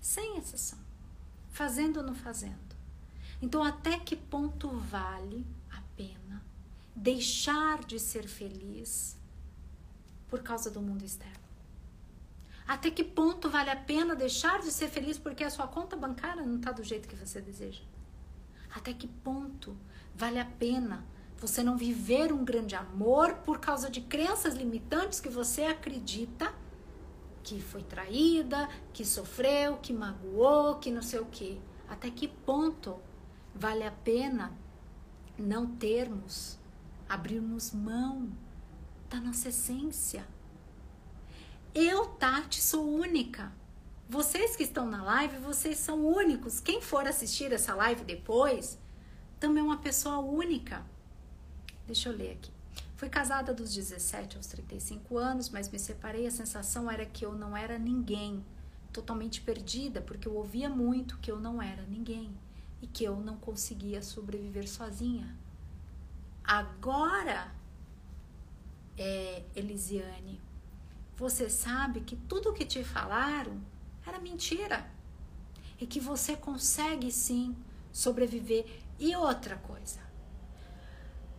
[0.00, 0.78] Sem exceção.
[1.50, 2.76] Fazendo ou não fazendo.
[3.42, 6.42] Então, até que ponto vale a pena
[6.96, 9.16] deixar de ser feliz
[10.28, 11.36] por causa do mundo externo?
[12.66, 16.44] Até que ponto vale a pena deixar de ser feliz porque a sua conta bancária
[16.44, 17.82] não está do jeito que você deseja?
[18.78, 19.76] Até que ponto
[20.14, 21.04] vale a pena
[21.36, 26.54] você não viver um grande amor por causa de crenças limitantes que você acredita
[27.42, 31.58] que foi traída, que sofreu, que magoou, que não sei o quê.
[31.88, 32.96] Até que ponto
[33.52, 34.56] vale a pena
[35.36, 36.56] não termos,
[37.08, 38.30] abrirmos mão
[39.10, 40.24] da nossa essência?
[41.74, 43.52] Eu, Tati, sou única.
[44.08, 46.60] Vocês que estão na live, vocês são únicos.
[46.60, 48.78] Quem for assistir essa live depois,
[49.38, 50.82] também é uma pessoa única.
[51.86, 52.50] Deixa eu ler aqui.
[52.96, 56.26] Fui casada dos 17 aos 35 anos, mas me separei.
[56.26, 58.42] A sensação era que eu não era ninguém,
[58.94, 62.34] totalmente perdida, porque eu ouvia muito que eu não era ninguém
[62.80, 65.36] e que eu não conseguia sobreviver sozinha.
[66.42, 67.52] Agora,
[68.96, 70.40] é, Elisiane,
[71.14, 73.60] você sabe que tudo que te falaram
[74.08, 74.88] era mentira
[75.80, 77.56] e que você consegue sim
[77.92, 78.66] sobreviver.
[78.98, 80.00] E outra coisa,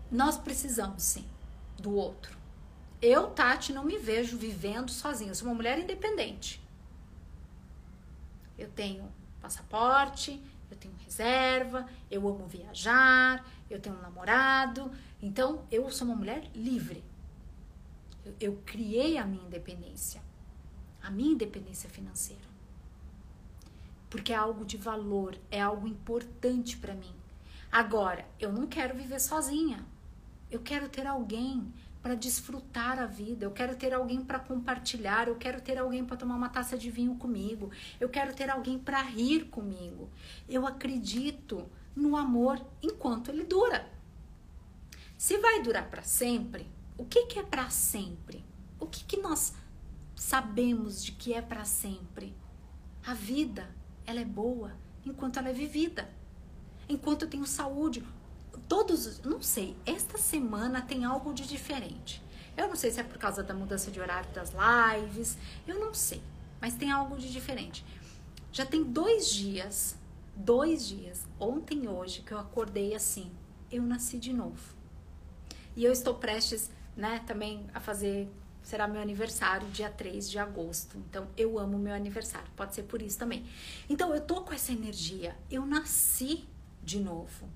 [0.10, 1.26] nós precisamos sim
[1.78, 2.38] do outro.
[3.02, 5.32] Eu, Tati, não me vejo vivendo sozinha.
[5.32, 6.62] Eu sou uma mulher independente.
[8.58, 9.10] Eu tenho
[9.42, 14.92] passaporte, eu tenho reserva, eu amo viajar, eu tenho um namorado.
[15.22, 17.04] Então, eu sou uma mulher livre.
[18.26, 20.22] Eu, eu criei a minha independência,
[21.02, 22.49] a minha independência financeira.
[24.10, 27.14] Porque é algo de valor, é algo importante para mim.
[27.72, 29.86] Agora, eu não quero viver sozinha.
[30.50, 35.36] Eu quero ter alguém para desfrutar a vida, eu quero ter alguém para compartilhar, eu
[35.36, 37.70] quero ter alguém para tomar uma taça de vinho comigo,
[38.00, 40.10] eu quero ter alguém para rir comigo.
[40.48, 43.88] Eu acredito no amor enquanto ele dura.
[45.18, 46.66] Se vai durar para sempre,
[46.98, 48.46] o que, que é para sempre?
[48.80, 49.54] O que, que nós
[50.16, 52.34] sabemos de que é para sempre?
[53.06, 53.70] A vida,
[54.10, 54.72] ela é boa
[55.06, 56.10] enquanto ela é vivida.
[56.88, 58.04] Enquanto eu tenho saúde,
[58.68, 62.24] todos, não sei, esta semana tem algo de diferente.
[62.58, 65.94] Eu não sei se é por causa da mudança de horário das lives, eu não
[65.94, 66.22] sei,
[66.60, 67.86] mas tem algo de diferente.
[68.52, 69.96] Já tem dois dias,
[70.36, 73.32] dois dias, ontem e hoje, que eu acordei assim,
[73.72, 74.76] eu nasci de novo.
[75.76, 78.28] E eu estou prestes, né, também a fazer,
[78.70, 80.98] será meu aniversário, dia 3 de agosto.
[81.10, 83.46] Então, eu amo meu aniversário, pode ser por isso também.
[83.90, 86.48] Então, eu tô com essa energia, eu nasci
[86.84, 87.50] de novo.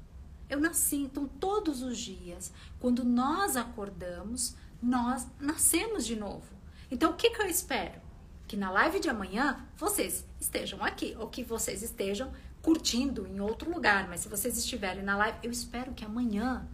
[0.49, 6.53] Eu nasci, então todos os dias, quando nós acordamos, nós nascemos de novo.
[6.91, 7.99] Então o que, que eu espero?
[8.47, 13.71] Que na live de amanhã vocês estejam aqui, ou que vocês estejam curtindo em outro
[13.73, 16.67] lugar, mas se vocês estiverem na live, eu espero que amanhã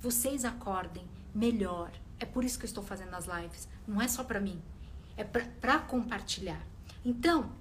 [0.00, 1.04] vocês acordem
[1.34, 1.90] melhor.
[2.18, 3.68] É por isso que eu estou fazendo as lives.
[3.86, 4.62] Não é só para mim,
[5.16, 6.60] é para compartilhar.
[7.04, 7.52] Então,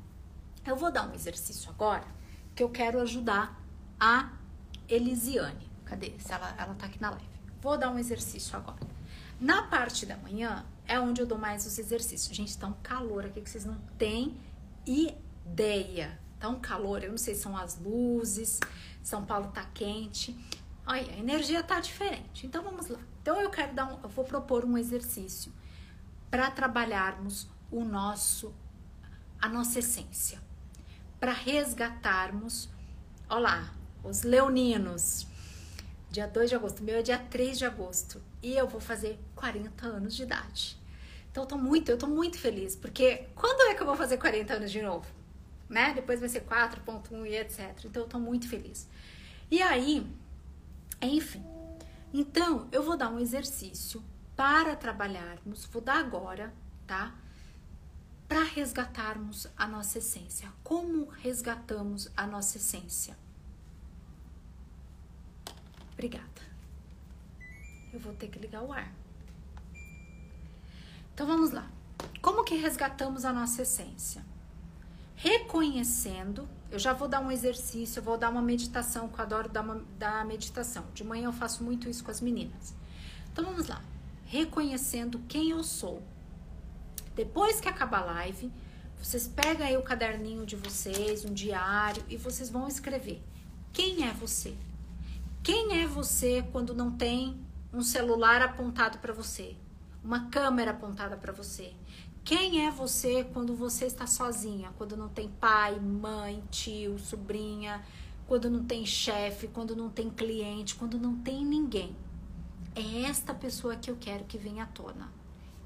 [0.65, 2.05] eu vou dar um exercício agora
[2.55, 3.61] que eu quero ajudar
[3.99, 4.31] a
[4.87, 5.69] Elisiane.
[5.83, 6.13] Cadê?
[6.17, 7.25] Se ela, ela tá aqui na live.
[7.61, 8.79] Vou dar um exercício agora.
[9.39, 12.35] Na parte da manhã é onde eu dou mais os exercícios.
[12.35, 14.39] Gente, tá um calor aqui que vocês não têm
[14.85, 16.19] ideia.
[16.39, 18.59] Tá um calor, eu não sei se são as luzes,
[19.01, 20.35] São Paulo tá quente.
[20.85, 22.45] Olha, a energia tá diferente.
[22.45, 22.99] Então vamos lá.
[23.25, 25.51] Então eu quero dar um, eu vou propor um exercício
[26.29, 28.53] para trabalharmos o nosso
[29.41, 30.39] a nossa essência,
[31.19, 32.69] para resgatarmos,
[33.27, 35.25] olá, os leoninos.
[36.11, 39.87] Dia 2 de agosto, meu é dia 3 de agosto e eu vou fazer 40
[39.87, 40.77] anos de idade.
[41.31, 44.17] Então eu tô muito, eu tô muito feliz, porque quando é que eu vou fazer
[44.17, 45.07] 40 anos de novo?
[45.67, 45.93] Né?
[45.95, 47.85] Depois vai ser 4.1 e etc.
[47.85, 48.87] Então eu tô muito feliz.
[49.49, 50.05] E aí,
[51.01, 51.54] enfim.
[52.17, 54.01] Então, eu vou dar um exercício
[54.37, 56.53] para trabalharmos, vou dar agora,
[56.87, 57.13] tá?
[58.25, 60.49] Para resgatarmos a nossa essência.
[60.63, 63.17] Como resgatamos a nossa essência?
[65.91, 66.41] Obrigada.
[67.91, 68.93] Eu vou ter que ligar o ar.
[71.13, 71.69] Então vamos lá.
[72.21, 74.25] Como que resgatamos a nossa essência?
[75.17, 79.61] Reconhecendo, eu já vou dar um exercício, vou dar uma meditação, que eu adoro dar,
[79.61, 80.85] uma, dar meditação.
[80.93, 82.75] De manhã eu faço muito isso com as meninas.
[83.31, 83.81] Então vamos lá.
[84.25, 86.01] Reconhecendo quem eu sou.
[87.15, 88.51] Depois que acabar a live,
[88.97, 93.21] vocês pegam aí o caderninho de vocês, um diário, e vocês vão escrever.
[93.71, 94.55] Quem é você?
[95.43, 97.39] Quem é você quando não tem
[97.71, 99.55] um celular apontado para você?
[100.03, 101.73] Uma câmera apontada para você?
[102.25, 104.73] Quem é você quando você está sozinha?
[104.79, 107.85] Quando não tem pai, mãe, tio, sobrinha,
[108.27, 111.95] quando não tem chefe, quando não tem cliente, quando não tem ninguém?
[112.75, 115.13] É esta pessoa que eu quero que venha à tona.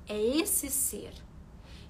[0.05, 1.13] É esse ser.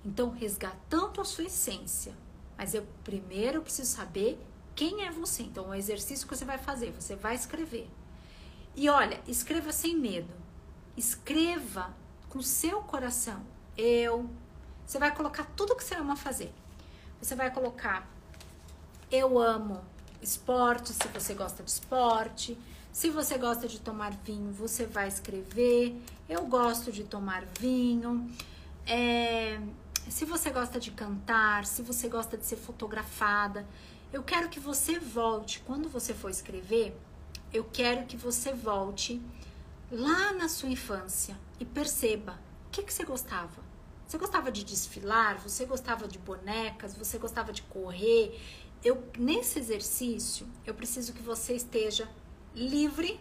[0.06, 2.16] Então, resgatando a sua essência.
[2.56, 4.40] Mas eu primeiro preciso saber
[4.76, 5.42] quem é você.
[5.42, 7.90] Então, o exercício que você vai fazer, você vai escrever.
[8.76, 10.32] E olha, escreva sem medo.
[10.96, 11.92] Escreva
[12.30, 13.42] com seu coração.
[13.76, 14.30] Eu.
[14.90, 16.52] Você vai colocar tudo que você ama fazer.
[17.22, 18.10] Você vai colocar
[19.12, 19.80] eu amo
[20.20, 22.58] esporte, se você gosta de esporte.
[22.92, 25.96] Se você gosta de tomar vinho, você vai escrever.
[26.28, 28.32] Eu gosto de tomar vinho.
[28.88, 29.62] É,
[30.10, 33.68] se você gosta de cantar, se você gosta de ser fotografada,
[34.12, 35.60] eu quero que você volte.
[35.60, 37.00] Quando você for escrever,
[37.54, 39.22] eu quero que você volte
[39.92, 43.69] lá na sua infância e perceba o que, que você gostava.
[44.10, 45.40] Você gostava de desfilar?
[45.40, 46.98] Você gostava de bonecas?
[46.98, 48.42] Você gostava de correr?
[48.84, 52.10] Eu nesse exercício eu preciso que você esteja
[52.56, 53.20] livre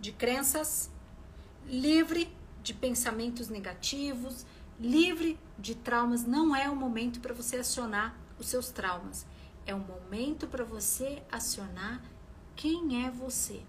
[0.00, 0.90] de crenças,
[1.64, 4.44] livre de pensamentos negativos,
[4.80, 6.24] livre de traumas.
[6.24, 9.24] Não é o momento para você acionar os seus traumas.
[9.64, 12.02] É o momento para você acionar
[12.56, 13.62] quem é você.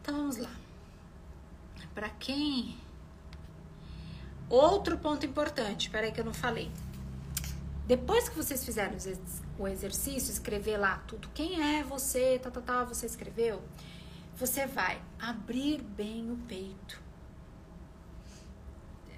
[0.00, 0.56] Então vamos lá.
[1.94, 2.87] Para quem.
[4.50, 6.70] Outro ponto importante, peraí que eu não falei.
[7.86, 8.96] Depois que vocês fizeram
[9.58, 13.62] o exercício, escrever lá tudo, quem é você, tá, tá, tá, você escreveu,
[14.36, 17.00] você vai abrir bem o peito.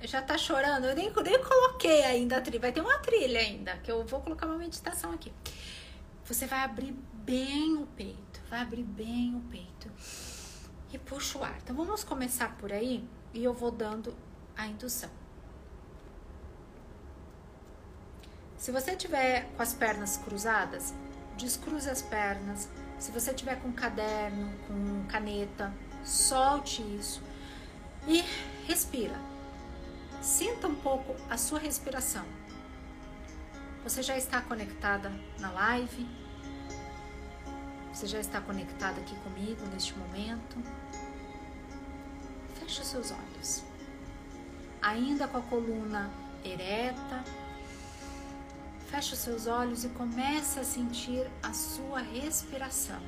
[0.03, 0.87] Já tá chorando?
[0.87, 2.61] Eu nem, nem coloquei ainda a trilha.
[2.61, 5.33] Vai ter uma trilha ainda, que eu vou colocar uma meditação aqui.
[6.25, 9.91] Você vai abrir bem o peito, vai abrir bem o peito
[10.93, 11.59] e puxa o ar.
[11.63, 13.05] Então vamos começar por aí
[13.35, 14.17] e eu vou dando
[14.57, 15.20] a indução.
[18.61, 20.93] Se você tiver com as pernas cruzadas,
[21.39, 22.69] descruze as pernas.
[22.99, 25.73] Se você tiver com caderno, com caneta,
[26.05, 27.23] solte isso
[28.07, 28.23] e
[28.67, 29.19] respira.
[30.21, 32.27] Sinta um pouco a sua respiração.
[33.83, 36.07] Você já está conectada na live?
[37.95, 40.59] Você já está conectada aqui comigo neste momento?
[42.57, 43.65] Feche os seus olhos.
[44.83, 46.11] Ainda com a coluna
[46.45, 47.25] ereta,
[48.91, 53.01] feche os seus olhos e comece a sentir a sua respiração.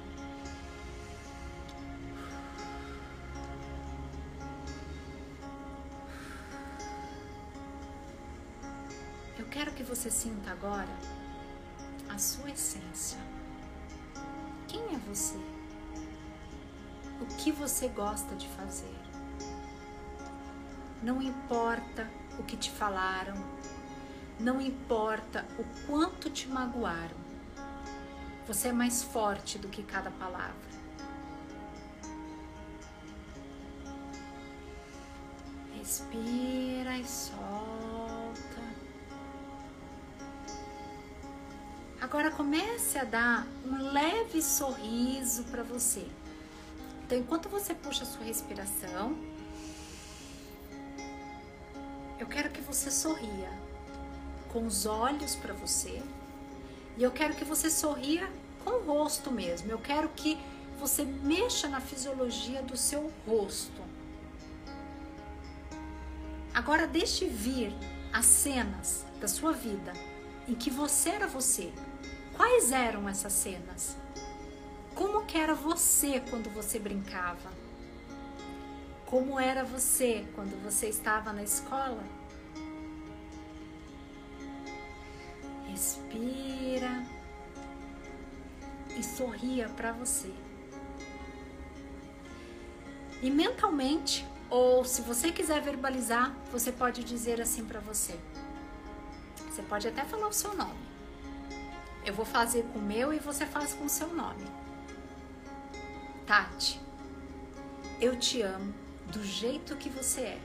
[9.53, 10.89] quero que você sinta agora
[12.09, 13.19] a sua essência.
[14.67, 15.37] Quem é você?
[17.21, 18.97] O que você gosta de fazer?
[21.03, 23.35] Não importa o que te falaram,
[24.39, 27.17] não importa o quanto te magoaram,
[28.47, 30.73] você é mais forte do que cada palavra.
[35.77, 37.33] Respira e solta.
[42.01, 46.07] Agora comece a dar um leve sorriso para você.
[47.05, 49.17] Então, enquanto você puxa a sua respiração,
[52.19, 53.62] eu quero que você sorria
[54.53, 56.03] com os olhos para você
[56.97, 58.31] e eu quero que você sorria
[58.65, 59.71] com o rosto mesmo.
[59.71, 60.39] Eu quero que
[60.79, 63.83] você mexa na fisiologia do seu rosto.
[66.53, 67.73] Agora deixe vir
[68.13, 69.93] as cenas da sua vida
[70.47, 71.73] em que você era você,
[72.35, 73.97] Quais eram essas cenas?
[74.95, 77.51] Como era você quando você brincava?
[79.07, 82.03] Como era você quando você estava na escola?
[85.73, 87.03] Respira
[88.95, 90.31] e sorria para você.
[93.23, 98.21] E mentalmente, ou se você quiser verbalizar, você pode dizer assim para você.
[99.49, 100.93] Você pode até falar o seu nome.
[102.05, 104.45] Eu vou fazer com o meu e você faz com o seu nome.
[106.27, 106.79] Tati,
[107.99, 108.75] eu te amo
[109.07, 110.41] do jeito que você é.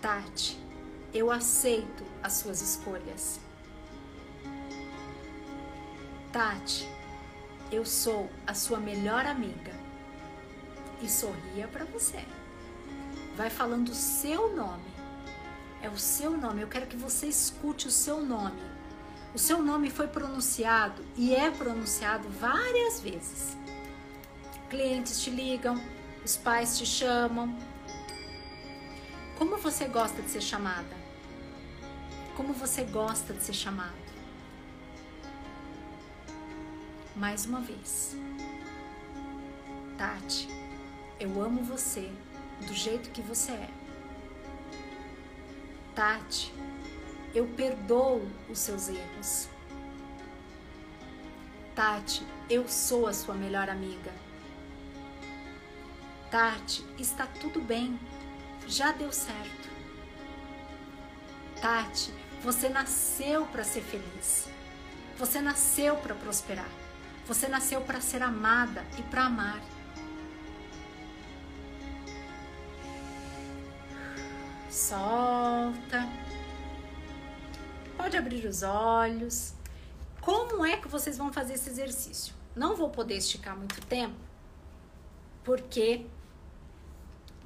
[0.00, 0.67] Tati,
[1.12, 3.40] eu aceito as suas escolhas.
[6.32, 6.88] Tati,
[7.70, 9.72] eu sou a sua melhor amiga.
[11.00, 12.24] E sorria para você.
[13.36, 14.98] Vai falando o seu nome
[15.82, 16.62] é o seu nome.
[16.62, 18.60] Eu quero que você escute o seu nome.
[19.34, 23.56] O seu nome foi pronunciado e é pronunciado várias vezes.
[24.70, 25.80] Clientes te ligam,
[26.24, 27.56] os pais te chamam.
[29.38, 30.96] Como você gosta de ser chamada?
[32.36, 33.94] Como você gosta de ser chamado?
[37.14, 38.16] Mais uma vez.
[39.96, 40.48] Tati,
[41.20, 42.10] eu amo você
[42.66, 43.70] do jeito que você é.
[45.94, 46.52] Tati,
[47.32, 49.48] eu perdoo os seus erros.
[51.76, 54.12] Tati, eu sou a sua melhor amiga.
[56.28, 57.96] Tati, está tudo bem,
[58.68, 59.68] já deu certo.
[61.60, 62.12] Tati,
[62.42, 64.46] você nasceu para ser feliz.
[65.18, 66.68] Você nasceu para prosperar.
[67.26, 69.60] Você nasceu para ser amada e para amar.
[74.70, 76.08] Solta.
[77.96, 79.54] Pode abrir os olhos.
[80.20, 82.34] Como é que vocês vão fazer esse exercício?
[82.54, 84.16] Não vou poder esticar muito tempo,
[85.44, 86.06] porque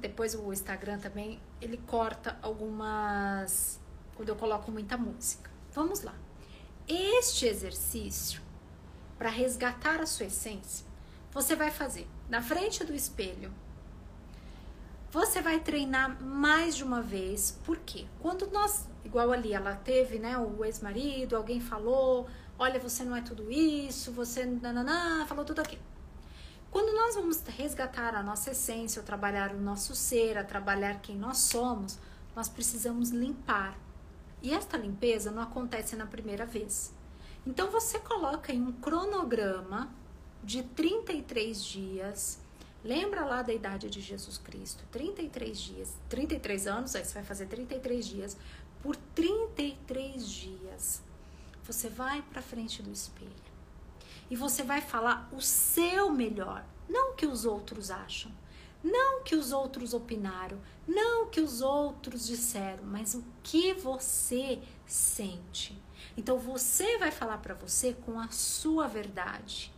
[0.03, 3.79] depois o Instagram também ele corta algumas
[4.15, 5.49] quando eu coloco muita música.
[5.71, 6.13] Vamos lá.
[6.85, 8.41] Este exercício
[9.17, 10.85] para resgatar a sua essência,
[11.31, 13.49] você vai fazer na frente do espelho.
[15.09, 20.37] Você vai treinar mais de uma vez, porque quando nós, igual ali, ela teve, né,
[20.37, 22.27] o ex-marido, alguém falou,
[22.59, 25.92] olha, você não é tudo isso, você nananã, falou tudo aquilo.
[26.73, 31.15] Quando nós vamos resgatar a nossa essência, ou trabalhar o nosso ser, a trabalhar quem
[31.15, 31.99] nós somos,
[32.35, 33.77] nós precisamos limpar.
[34.41, 36.91] E esta limpeza não acontece na primeira vez.
[37.45, 39.93] Então você coloca em um cronograma
[40.43, 42.39] de 33 dias.
[42.83, 44.83] Lembra lá da idade de Jesus Cristo?
[44.91, 48.35] 33 dias, 33 anos, aí você vai fazer 33 dias.
[48.81, 51.03] Por 33 dias,
[51.63, 53.42] você vai para frente do espelho
[54.29, 58.31] e você vai falar o seu melhor, não o que os outros acham,
[58.83, 63.73] não o que os outros opinaram, não o que os outros disseram, mas o que
[63.73, 65.81] você sente.
[66.17, 69.73] Então você vai falar para você com a sua verdade.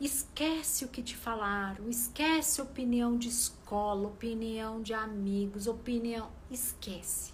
[0.00, 7.32] Esquece o que te falaram, esquece opinião de escola, opinião de amigos, opinião, esquece.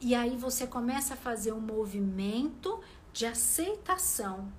[0.00, 2.80] E aí você começa a fazer um movimento
[3.12, 4.52] de aceitação.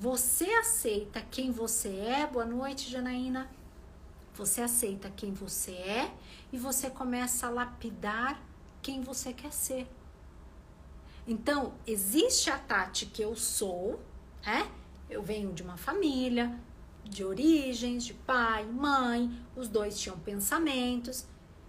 [0.00, 2.26] Você aceita quem você é.
[2.26, 3.50] Boa noite, Janaína.
[4.32, 6.10] Você aceita quem você é
[6.50, 8.42] e você começa a lapidar
[8.80, 9.86] quem você quer ser.
[11.26, 14.00] Então, existe a Tati que eu sou,
[14.42, 14.70] né?
[15.10, 16.58] Eu venho de uma família,
[17.04, 21.26] de origens, de pai, mãe, os dois tinham pensamentos,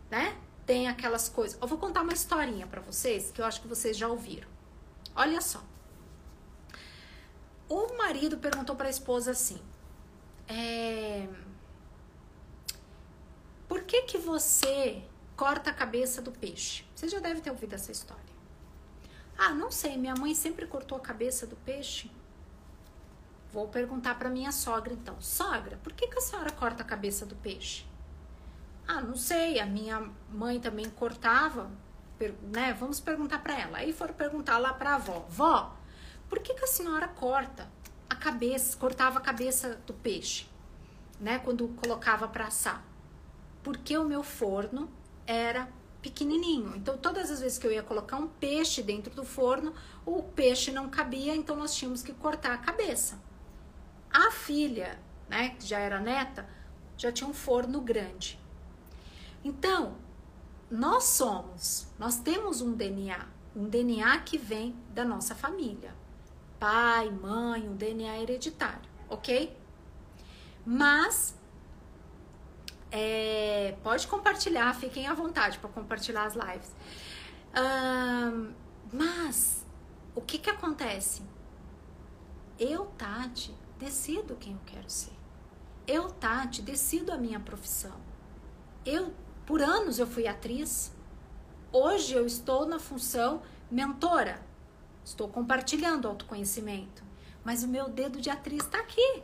[0.10, 0.40] né?
[0.66, 1.60] Tem aquelas coisas.
[1.62, 4.48] Eu vou contar uma historinha para vocês que eu acho que vocês já ouviram.
[5.14, 5.62] Olha só.
[7.72, 9.58] O marido perguntou para a esposa assim:
[10.46, 11.26] é,
[13.66, 15.02] Por que que você
[15.38, 16.84] corta a cabeça do peixe?
[16.94, 18.36] Você já deve ter ouvido essa história.
[19.38, 22.12] Ah, não sei, minha mãe sempre cortou a cabeça do peixe.
[23.54, 25.16] Vou perguntar para minha sogra então.
[25.22, 27.86] Sogra, por que, que a senhora corta a cabeça do peixe?
[28.86, 31.72] Ah, não sei, a minha mãe também cortava,
[32.52, 32.74] né?
[32.74, 33.78] Vamos perguntar para ela.
[33.78, 35.26] Aí foram perguntar lá para a avó.
[35.30, 35.81] Vó,
[36.32, 37.70] por que, que a senhora corta
[38.10, 40.48] a cabeça, cortava a cabeça do peixe,
[41.20, 41.40] né?
[41.40, 42.86] Quando colocava para assar?
[43.62, 44.90] Porque o meu forno
[45.28, 45.68] era
[46.02, 46.74] pequenininho.
[46.78, 49.74] Então, todas as vezes que eu ia colocar um peixe dentro do forno,
[50.06, 53.22] o peixe não cabia, então nós tínhamos que cortar a cabeça.
[54.10, 56.48] A filha, né, que já era neta,
[56.98, 58.40] já tinha um forno grande.
[59.44, 59.98] Então,
[60.70, 66.00] nós somos, nós temos um DNA, um DNA que vem da nossa família.
[66.62, 69.58] Pai, mãe, um DNA hereditário, ok?
[70.64, 71.36] Mas
[72.92, 76.72] é, pode compartilhar, fiquem à vontade para compartilhar as lives.
[77.58, 78.54] Um,
[78.94, 79.66] mas
[80.14, 81.24] o que que acontece?
[82.60, 85.18] Eu, Tati, decido quem eu quero ser.
[85.88, 88.00] Eu, Tati, decido a minha profissão.
[88.86, 89.12] Eu,
[89.48, 90.94] por anos, eu fui atriz.
[91.72, 93.42] Hoje eu estou na função
[93.72, 94.51] mentora.
[95.04, 97.04] Estou compartilhando autoconhecimento.
[97.44, 99.24] Mas o meu dedo de atriz está aqui.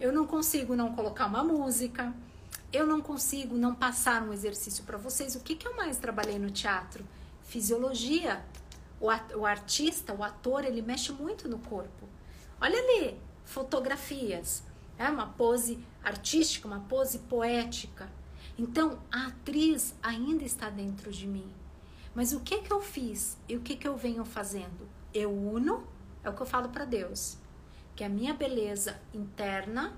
[0.00, 2.14] Eu não consigo não colocar uma música
[2.72, 5.34] eu não consigo não passar um exercício para vocês.
[5.34, 7.04] O que, que eu mais trabalhei no teatro?
[7.44, 8.44] Fisiologia.
[9.00, 9.06] O,
[9.38, 12.08] o artista, o ator, ele mexe muito no corpo.
[12.60, 14.62] Olha ali, fotografias.
[14.98, 18.10] É uma pose artística, uma pose poética.
[18.58, 21.50] Então, a atriz ainda está dentro de mim.
[22.14, 24.87] Mas o que que eu fiz e o que que eu venho fazendo?
[25.12, 25.86] Eu uno,
[26.22, 27.38] é o que eu falo para Deus,
[27.96, 29.96] que a minha beleza interna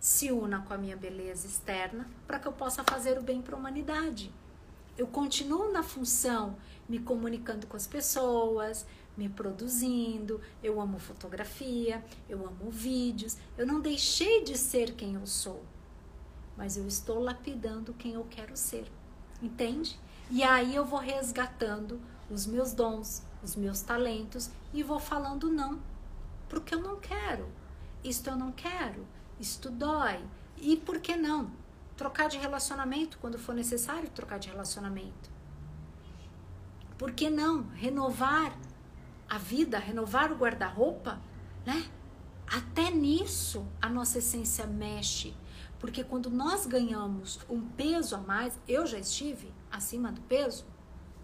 [0.00, 3.54] se una com a minha beleza externa para que eu possa fazer o bem para
[3.54, 4.32] a humanidade.
[4.98, 6.56] Eu continuo na função,
[6.88, 8.84] me comunicando com as pessoas,
[9.16, 10.40] me produzindo.
[10.62, 13.36] Eu amo fotografia, eu amo vídeos.
[13.56, 15.62] Eu não deixei de ser quem eu sou,
[16.56, 18.90] mas eu estou lapidando quem eu quero ser.
[19.40, 19.98] Entende?
[20.30, 25.80] E aí eu vou resgatando os meus dons, os meus talentos e vou falando não,
[26.48, 27.48] porque eu não quero.
[28.04, 29.06] Isto eu não quero,
[29.38, 30.24] isto dói.
[30.56, 31.50] E por que não?
[31.96, 35.30] Trocar de relacionamento quando for necessário trocar de relacionamento.
[36.98, 38.56] Por que não renovar
[39.28, 41.20] a vida, renovar o guarda-roupa,
[41.64, 41.90] né?
[42.46, 45.34] Até nisso a nossa essência mexe.
[45.78, 50.64] Porque quando nós ganhamos um peso a mais, eu já estive acima do peso,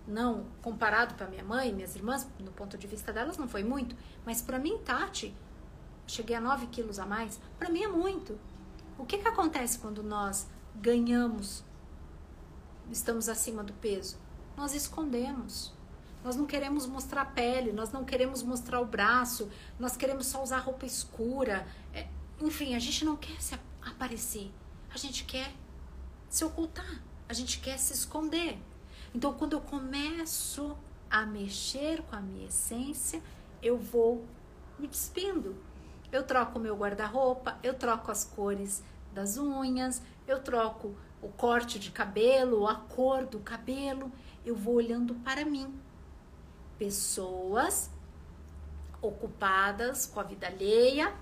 [0.09, 3.95] não comparado para minha mãe, minhas irmãs, no ponto de vista delas não foi muito,
[4.25, 5.35] mas para mim, Tati,
[6.07, 8.39] cheguei a 9 quilos a mais, para mim é muito.
[8.99, 11.63] O que, que acontece quando nós ganhamos,
[12.91, 14.19] estamos acima do peso?
[14.57, 15.73] Nós escondemos.
[16.25, 19.49] Nós não queremos mostrar a pele, nós não queremos mostrar o braço,
[19.79, 21.67] nós queremos só usar roupa escura.
[21.95, 22.09] É,
[22.41, 24.51] enfim, a gente não quer se aparecer,
[24.93, 25.53] a gente quer
[26.29, 28.59] se ocultar, a gente quer se esconder.
[29.19, 30.79] Então, quando eu começo
[31.11, 33.21] a mexer com a minha essência,
[33.61, 34.25] eu vou
[34.79, 35.57] me despindo.
[36.13, 38.81] Eu troco o meu guarda-roupa, eu troco as cores
[39.13, 44.13] das unhas, eu troco o corte de cabelo, a cor do cabelo,
[44.47, 45.77] eu vou olhando para mim.
[46.79, 47.91] Pessoas
[49.03, 51.13] ocupadas com a vida alheia,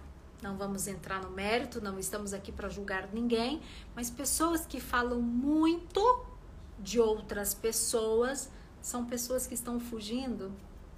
[0.42, 3.62] não vamos entrar no mérito, não estamos aqui para julgar ninguém,
[3.94, 6.35] mas pessoas que falam muito
[6.78, 8.50] de outras pessoas
[8.80, 10.52] são pessoas que estão fugindo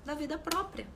[0.05, 0.87] da vida própria.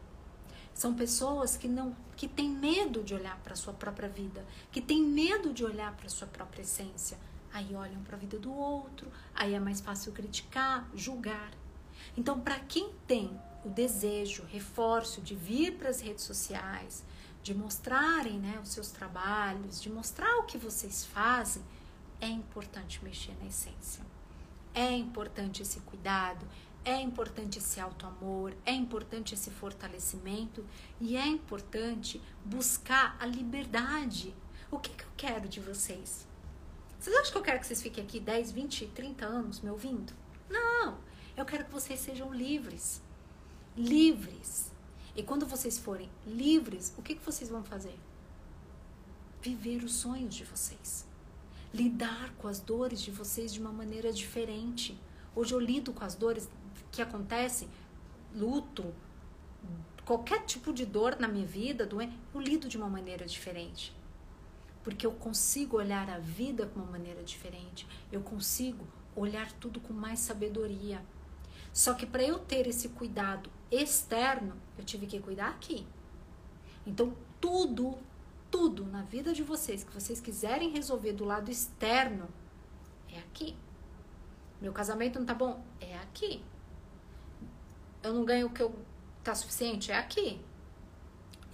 [0.75, 4.81] São pessoas que não que têm medo de olhar para a sua própria vida, que
[4.81, 7.19] têm medo de olhar para a sua própria essência.
[7.53, 11.51] Aí olham para a vida do outro, aí é mais fácil criticar, julgar.
[12.17, 17.05] Então, para quem tem o desejo, reforço de vir para as redes sociais,
[17.43, 21.63] de mostrarem né, os seus trabalhos, de mostrar o que vocês fazem,
[22.21, 24.12] é importante mexer na essência.
[24.75, 26.47] É importante esse cuidado,
[26.85, 30.65] é importante esse auto-amor, é importante esse fortalecimento
[31.01, 34.35] e é importante buscar a liberdade.
[34.71, 36.27] O que, que eu quero de vocês?
[36.99, 40.13] Vocês acham que eu quero que vocês fiquem aqui 10, 20, 30 anos me ouvindo?
[40.49, 40.99] Não!
[41.37, 43.03] Eu quero que vocês sejam livres.
[43.77, 44.73] Livres.
[45.15, 47.99] E quando vocês forem livres, o que, que vocês vão fazer?
[49.43, 51.12] Viver os sonhos de vocês
[51.73, 54.99] lidar com as dores de vocês de uma maneira diferente.
[55.35, 56.49] Hoje eu lido com as dores
[56.91, 57.69] que acontecem,
[58.35, 58.93] luto,
[60.05, 61.89] qualquer tipo de dor na minha vida,
[62.35, 63.95] eu lido de uma maneira diferente.
[64.85, 67.87] Porque eu consigo olhar a vida com uma maneira diferente.
[68.11, 71.01] Eu consigo olhar tudo com mais sabedoria.
[71.73, 75.87] Só que para eu ter esse cuidado externo, eu tive que cuidar aqui.
[76.87, 77.97] Então, tudo
[78.53, 82.29] tudo na vida de vocês que vocês quiserem resolver do lado externo,
[83.11, 83.57] é aqui.
[84.61, 85.65] Meu casamento não tá bom?
[85.81, 86.45] É aqui.
[88.03, 88.73] Eu não ganho o que eu
[89.25, 89.91] tá suficiente?
[89.91, 90.39] É aqui.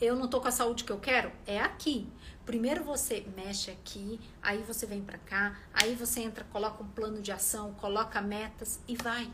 [0.01, 1.31] Eu não tô com a saúde que eu quero?
[1.47, 2.09] É aqui.
[2.45, 7.21] Primeiro você mexe aqui, aí você vem para cá, aí você entra, coloca um plano
[7.21, 9.31] de ação, coloca metas e vai.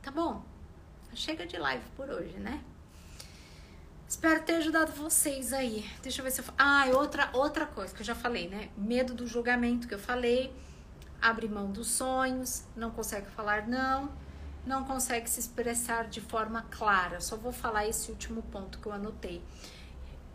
[0.00, 0.44] Tá bom?
[1.14, 2.62] Chega de live por hoje, né?
[4.12, 5.90] Espero ter ajudado vocês aí.
[6.02, 6.44] Deixa eu ver se eu.
[6.58, 8.68] Ah, outra, outra coisa que eu já falei, né?
[8.76, 10.54] Medo do julgamento que eu falei.
[11.18, 14.12] Abre mão dos sonhos, não consegue falar não,
[14.66, 17.22] não consegue se expressar de forma clara.
[17.22, 19.42] Só vou falar esse último ponto que eu anotei,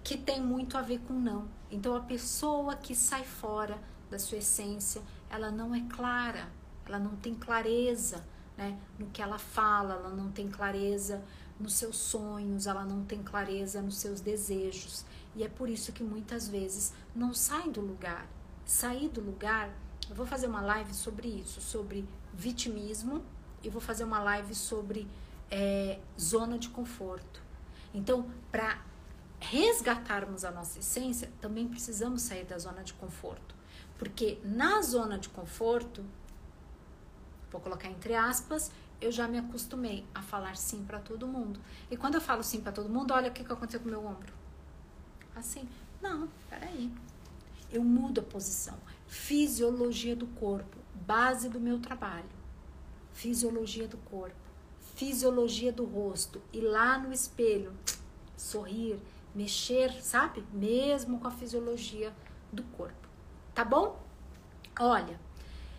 [0.04, 1.48] que tem muito a ver com não.
[1.70, 3.78] Então, a pessoa que sai fora
[4.10, 6.50] da sua essência, ela não é clara,
[6.84, 8.26] ela não tem clareza
[8.58, 11.24] né, no que ela fala, ela não tem clareza
[11.60, 15.04] nos seus sonhos, ela não tem clareza nos seus desejos.
[15.36, 18.28] E é por isso que muitas vezes não sai do lugar.
[18.66, 19.70] Sair do lugar,
[20.10, 23.24] eu vou fazer uma live sobre isso, sobre vitimismo,
[23.64, 25.08] e vou fazer uma live sobre
[25.50, 27.42] é, zona de conforto.
[27.94, 28.82] Então, para
[29.40, 33.56] resgatarmos a nossa essência, também precisamos sair da zona de conforto.
[33.98, 36.04] Porque na zona de conforto,
[37.52, 41.60] vou colocar entre aspas, eu já me acostumei a falar sim para todo mundo.
[41.90, 43.92] E quando eu falo sim para todo mundo, olha o que, que aconteceu com o
[43.92, 44.34] meu ombro.
[45.36, 45.68] Assim,
[46.02, 46.92] não, peraí.
[47.72, 48.78] Eu mudo a posição.
[49.08, 52.38] Fisiologia do corpo, base do meu trabalho.
[53.14, 54.36] Fisiologia do corpo,
[54.96, 56.42] fisiologia do rosto.
[56.52, 57.74] E lá no espelho,
[58.36, 59.00] sorrir,
[59.34, 60.44] mexer, sabe?
[60.52, 62.14] Mesmo com a fisiologia
[62.52, 63.08] do corpo.
[63.54, 64.04] Tá bom?
[64.80, 65.20] Olha,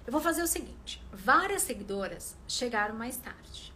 [0.09, 3.75] eu vou fazer o seguinte: várias seguidoras chegaram mais tarde.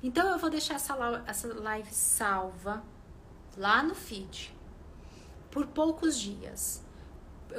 [0.00, 2.84] Então eu vou deixar essa, live salva
[3.56, 4.54] lá no feed
[5.50, 6.84] por poucos dias.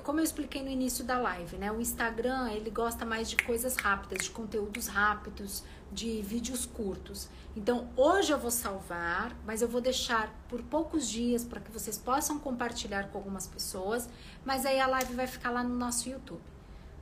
[0.05, 1.69] como eu expliquei no início da live, né?
[1.69, 7.27] O Instagram, ele gosta mais de coisas rápidas, de conteúdos rápidos, de vídeos curtos.
[7.57, 11.97] Então, hoje eu vou salvar, mas eu vou deixar por poucos dias para que vocês
[11.97, 14.07] possam compartilhar com algumas pessoas,
[14.45, 16.43] mas aí a live vai ficar lá no nosso YouTube.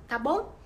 [0.08, 0.65] Tá bom?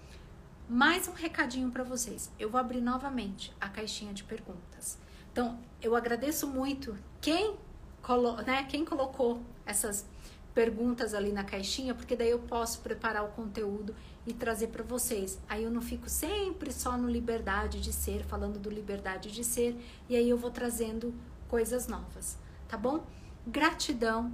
[0.69, 2.31] Mais um recadinho para vocês.
[2.37, 4.99] Eu vou abrir novamente a caixinha de perguntas.
[5.31, 7.57] Então, eu agradeço muito quem,
[8.03, 10.05] colo né, quem colocou essas
[10.53, 13.95] perguntas ali na caixinha, porque daí eu posso preparar o conteúdo
[14.27, 15.39] e trazer para vocês.
[15.49, 19.75] Aí eu não fico sempre só no liberdade de ser, falando do liberdade de ser,
[20.07, 21.15] e aí eu vou trazendo
[21.47, 23.07] coisas novas, tá bom?
[23.47, 24.31] Gratidão,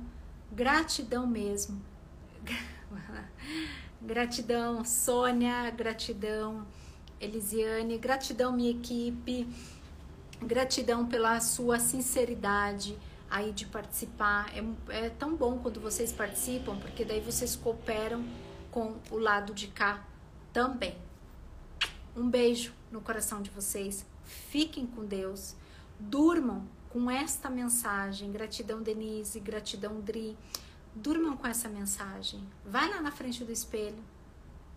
[0.51, 1.81] gratidão mesmo.
[4.05, 6.65] gratidão, Sônia, gratidão,
[7.19, 9.47] Elisiane, gratidão, minha equipe,
[10.41, 12.97] gratidão pela sua sinceridade
[13.29, 14.51] aí de participar.
[14.55, 18.23] É, é tão bom quando vocês participam, porque daí vocês cooperam
[18.71, 20.05] com o lado de cá
[20.53, 20.95] também.
[22.15, 24.05] Um beijo no coração de vocês.
[24.23, 25.55] Fiquem com Deus.
[25.99, 28.31] Durmam com esta mensagem.
[28.31, 29.39] Gratidão, Denise.
[29.39, 30.37] Gratidão, Dri.
[30.95, 32.47] Durmam com essa mensagem.
[32.65, 34.03] Vai lá na frente do espelho.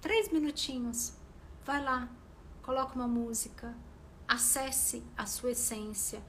[0.01, 1.15] Três minutinhos.
[1.65, 2.09] Vai lá.
[2.63, 3.75] Coloca uma música.
[4.27, 6.21] Acesse a sua essência.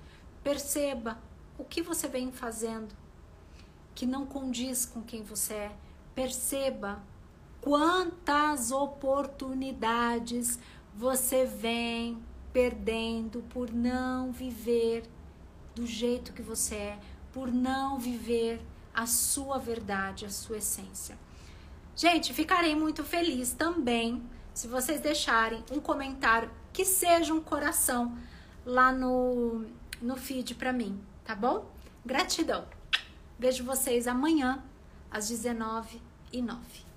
[0.44, 1.18] Perceba
[1.58, 2.96] o que você vem fazendo
[4.00, 5.72] que não condiz com quem você é.
[6.16, 7.04] Perceba
[7.60, 10.58] quantas oportunidades
[10.96, 12.18] você vem
[12.54, 15.04] perdendo por não viver
[15.76, 17.00] do jeito que você é,
[17.34, 18.62] por não viver
[19.00, 21.18] a sua verdade, a sua essência.
[21.96, 24.24] Gente, ficarei muito feliz também
[24.54, 28.18] se vocês deixarem um comentário que seja um coração
[28.66, 29.66] lá no,
[30.02, 31.72] no feed para mim tá bom?
[32.04, 32.66] Gratidão.
[33.38, 34.64] Vejo vocês amanhã
[35.12, 36.02] às 19
[36.34, 36.89] e 09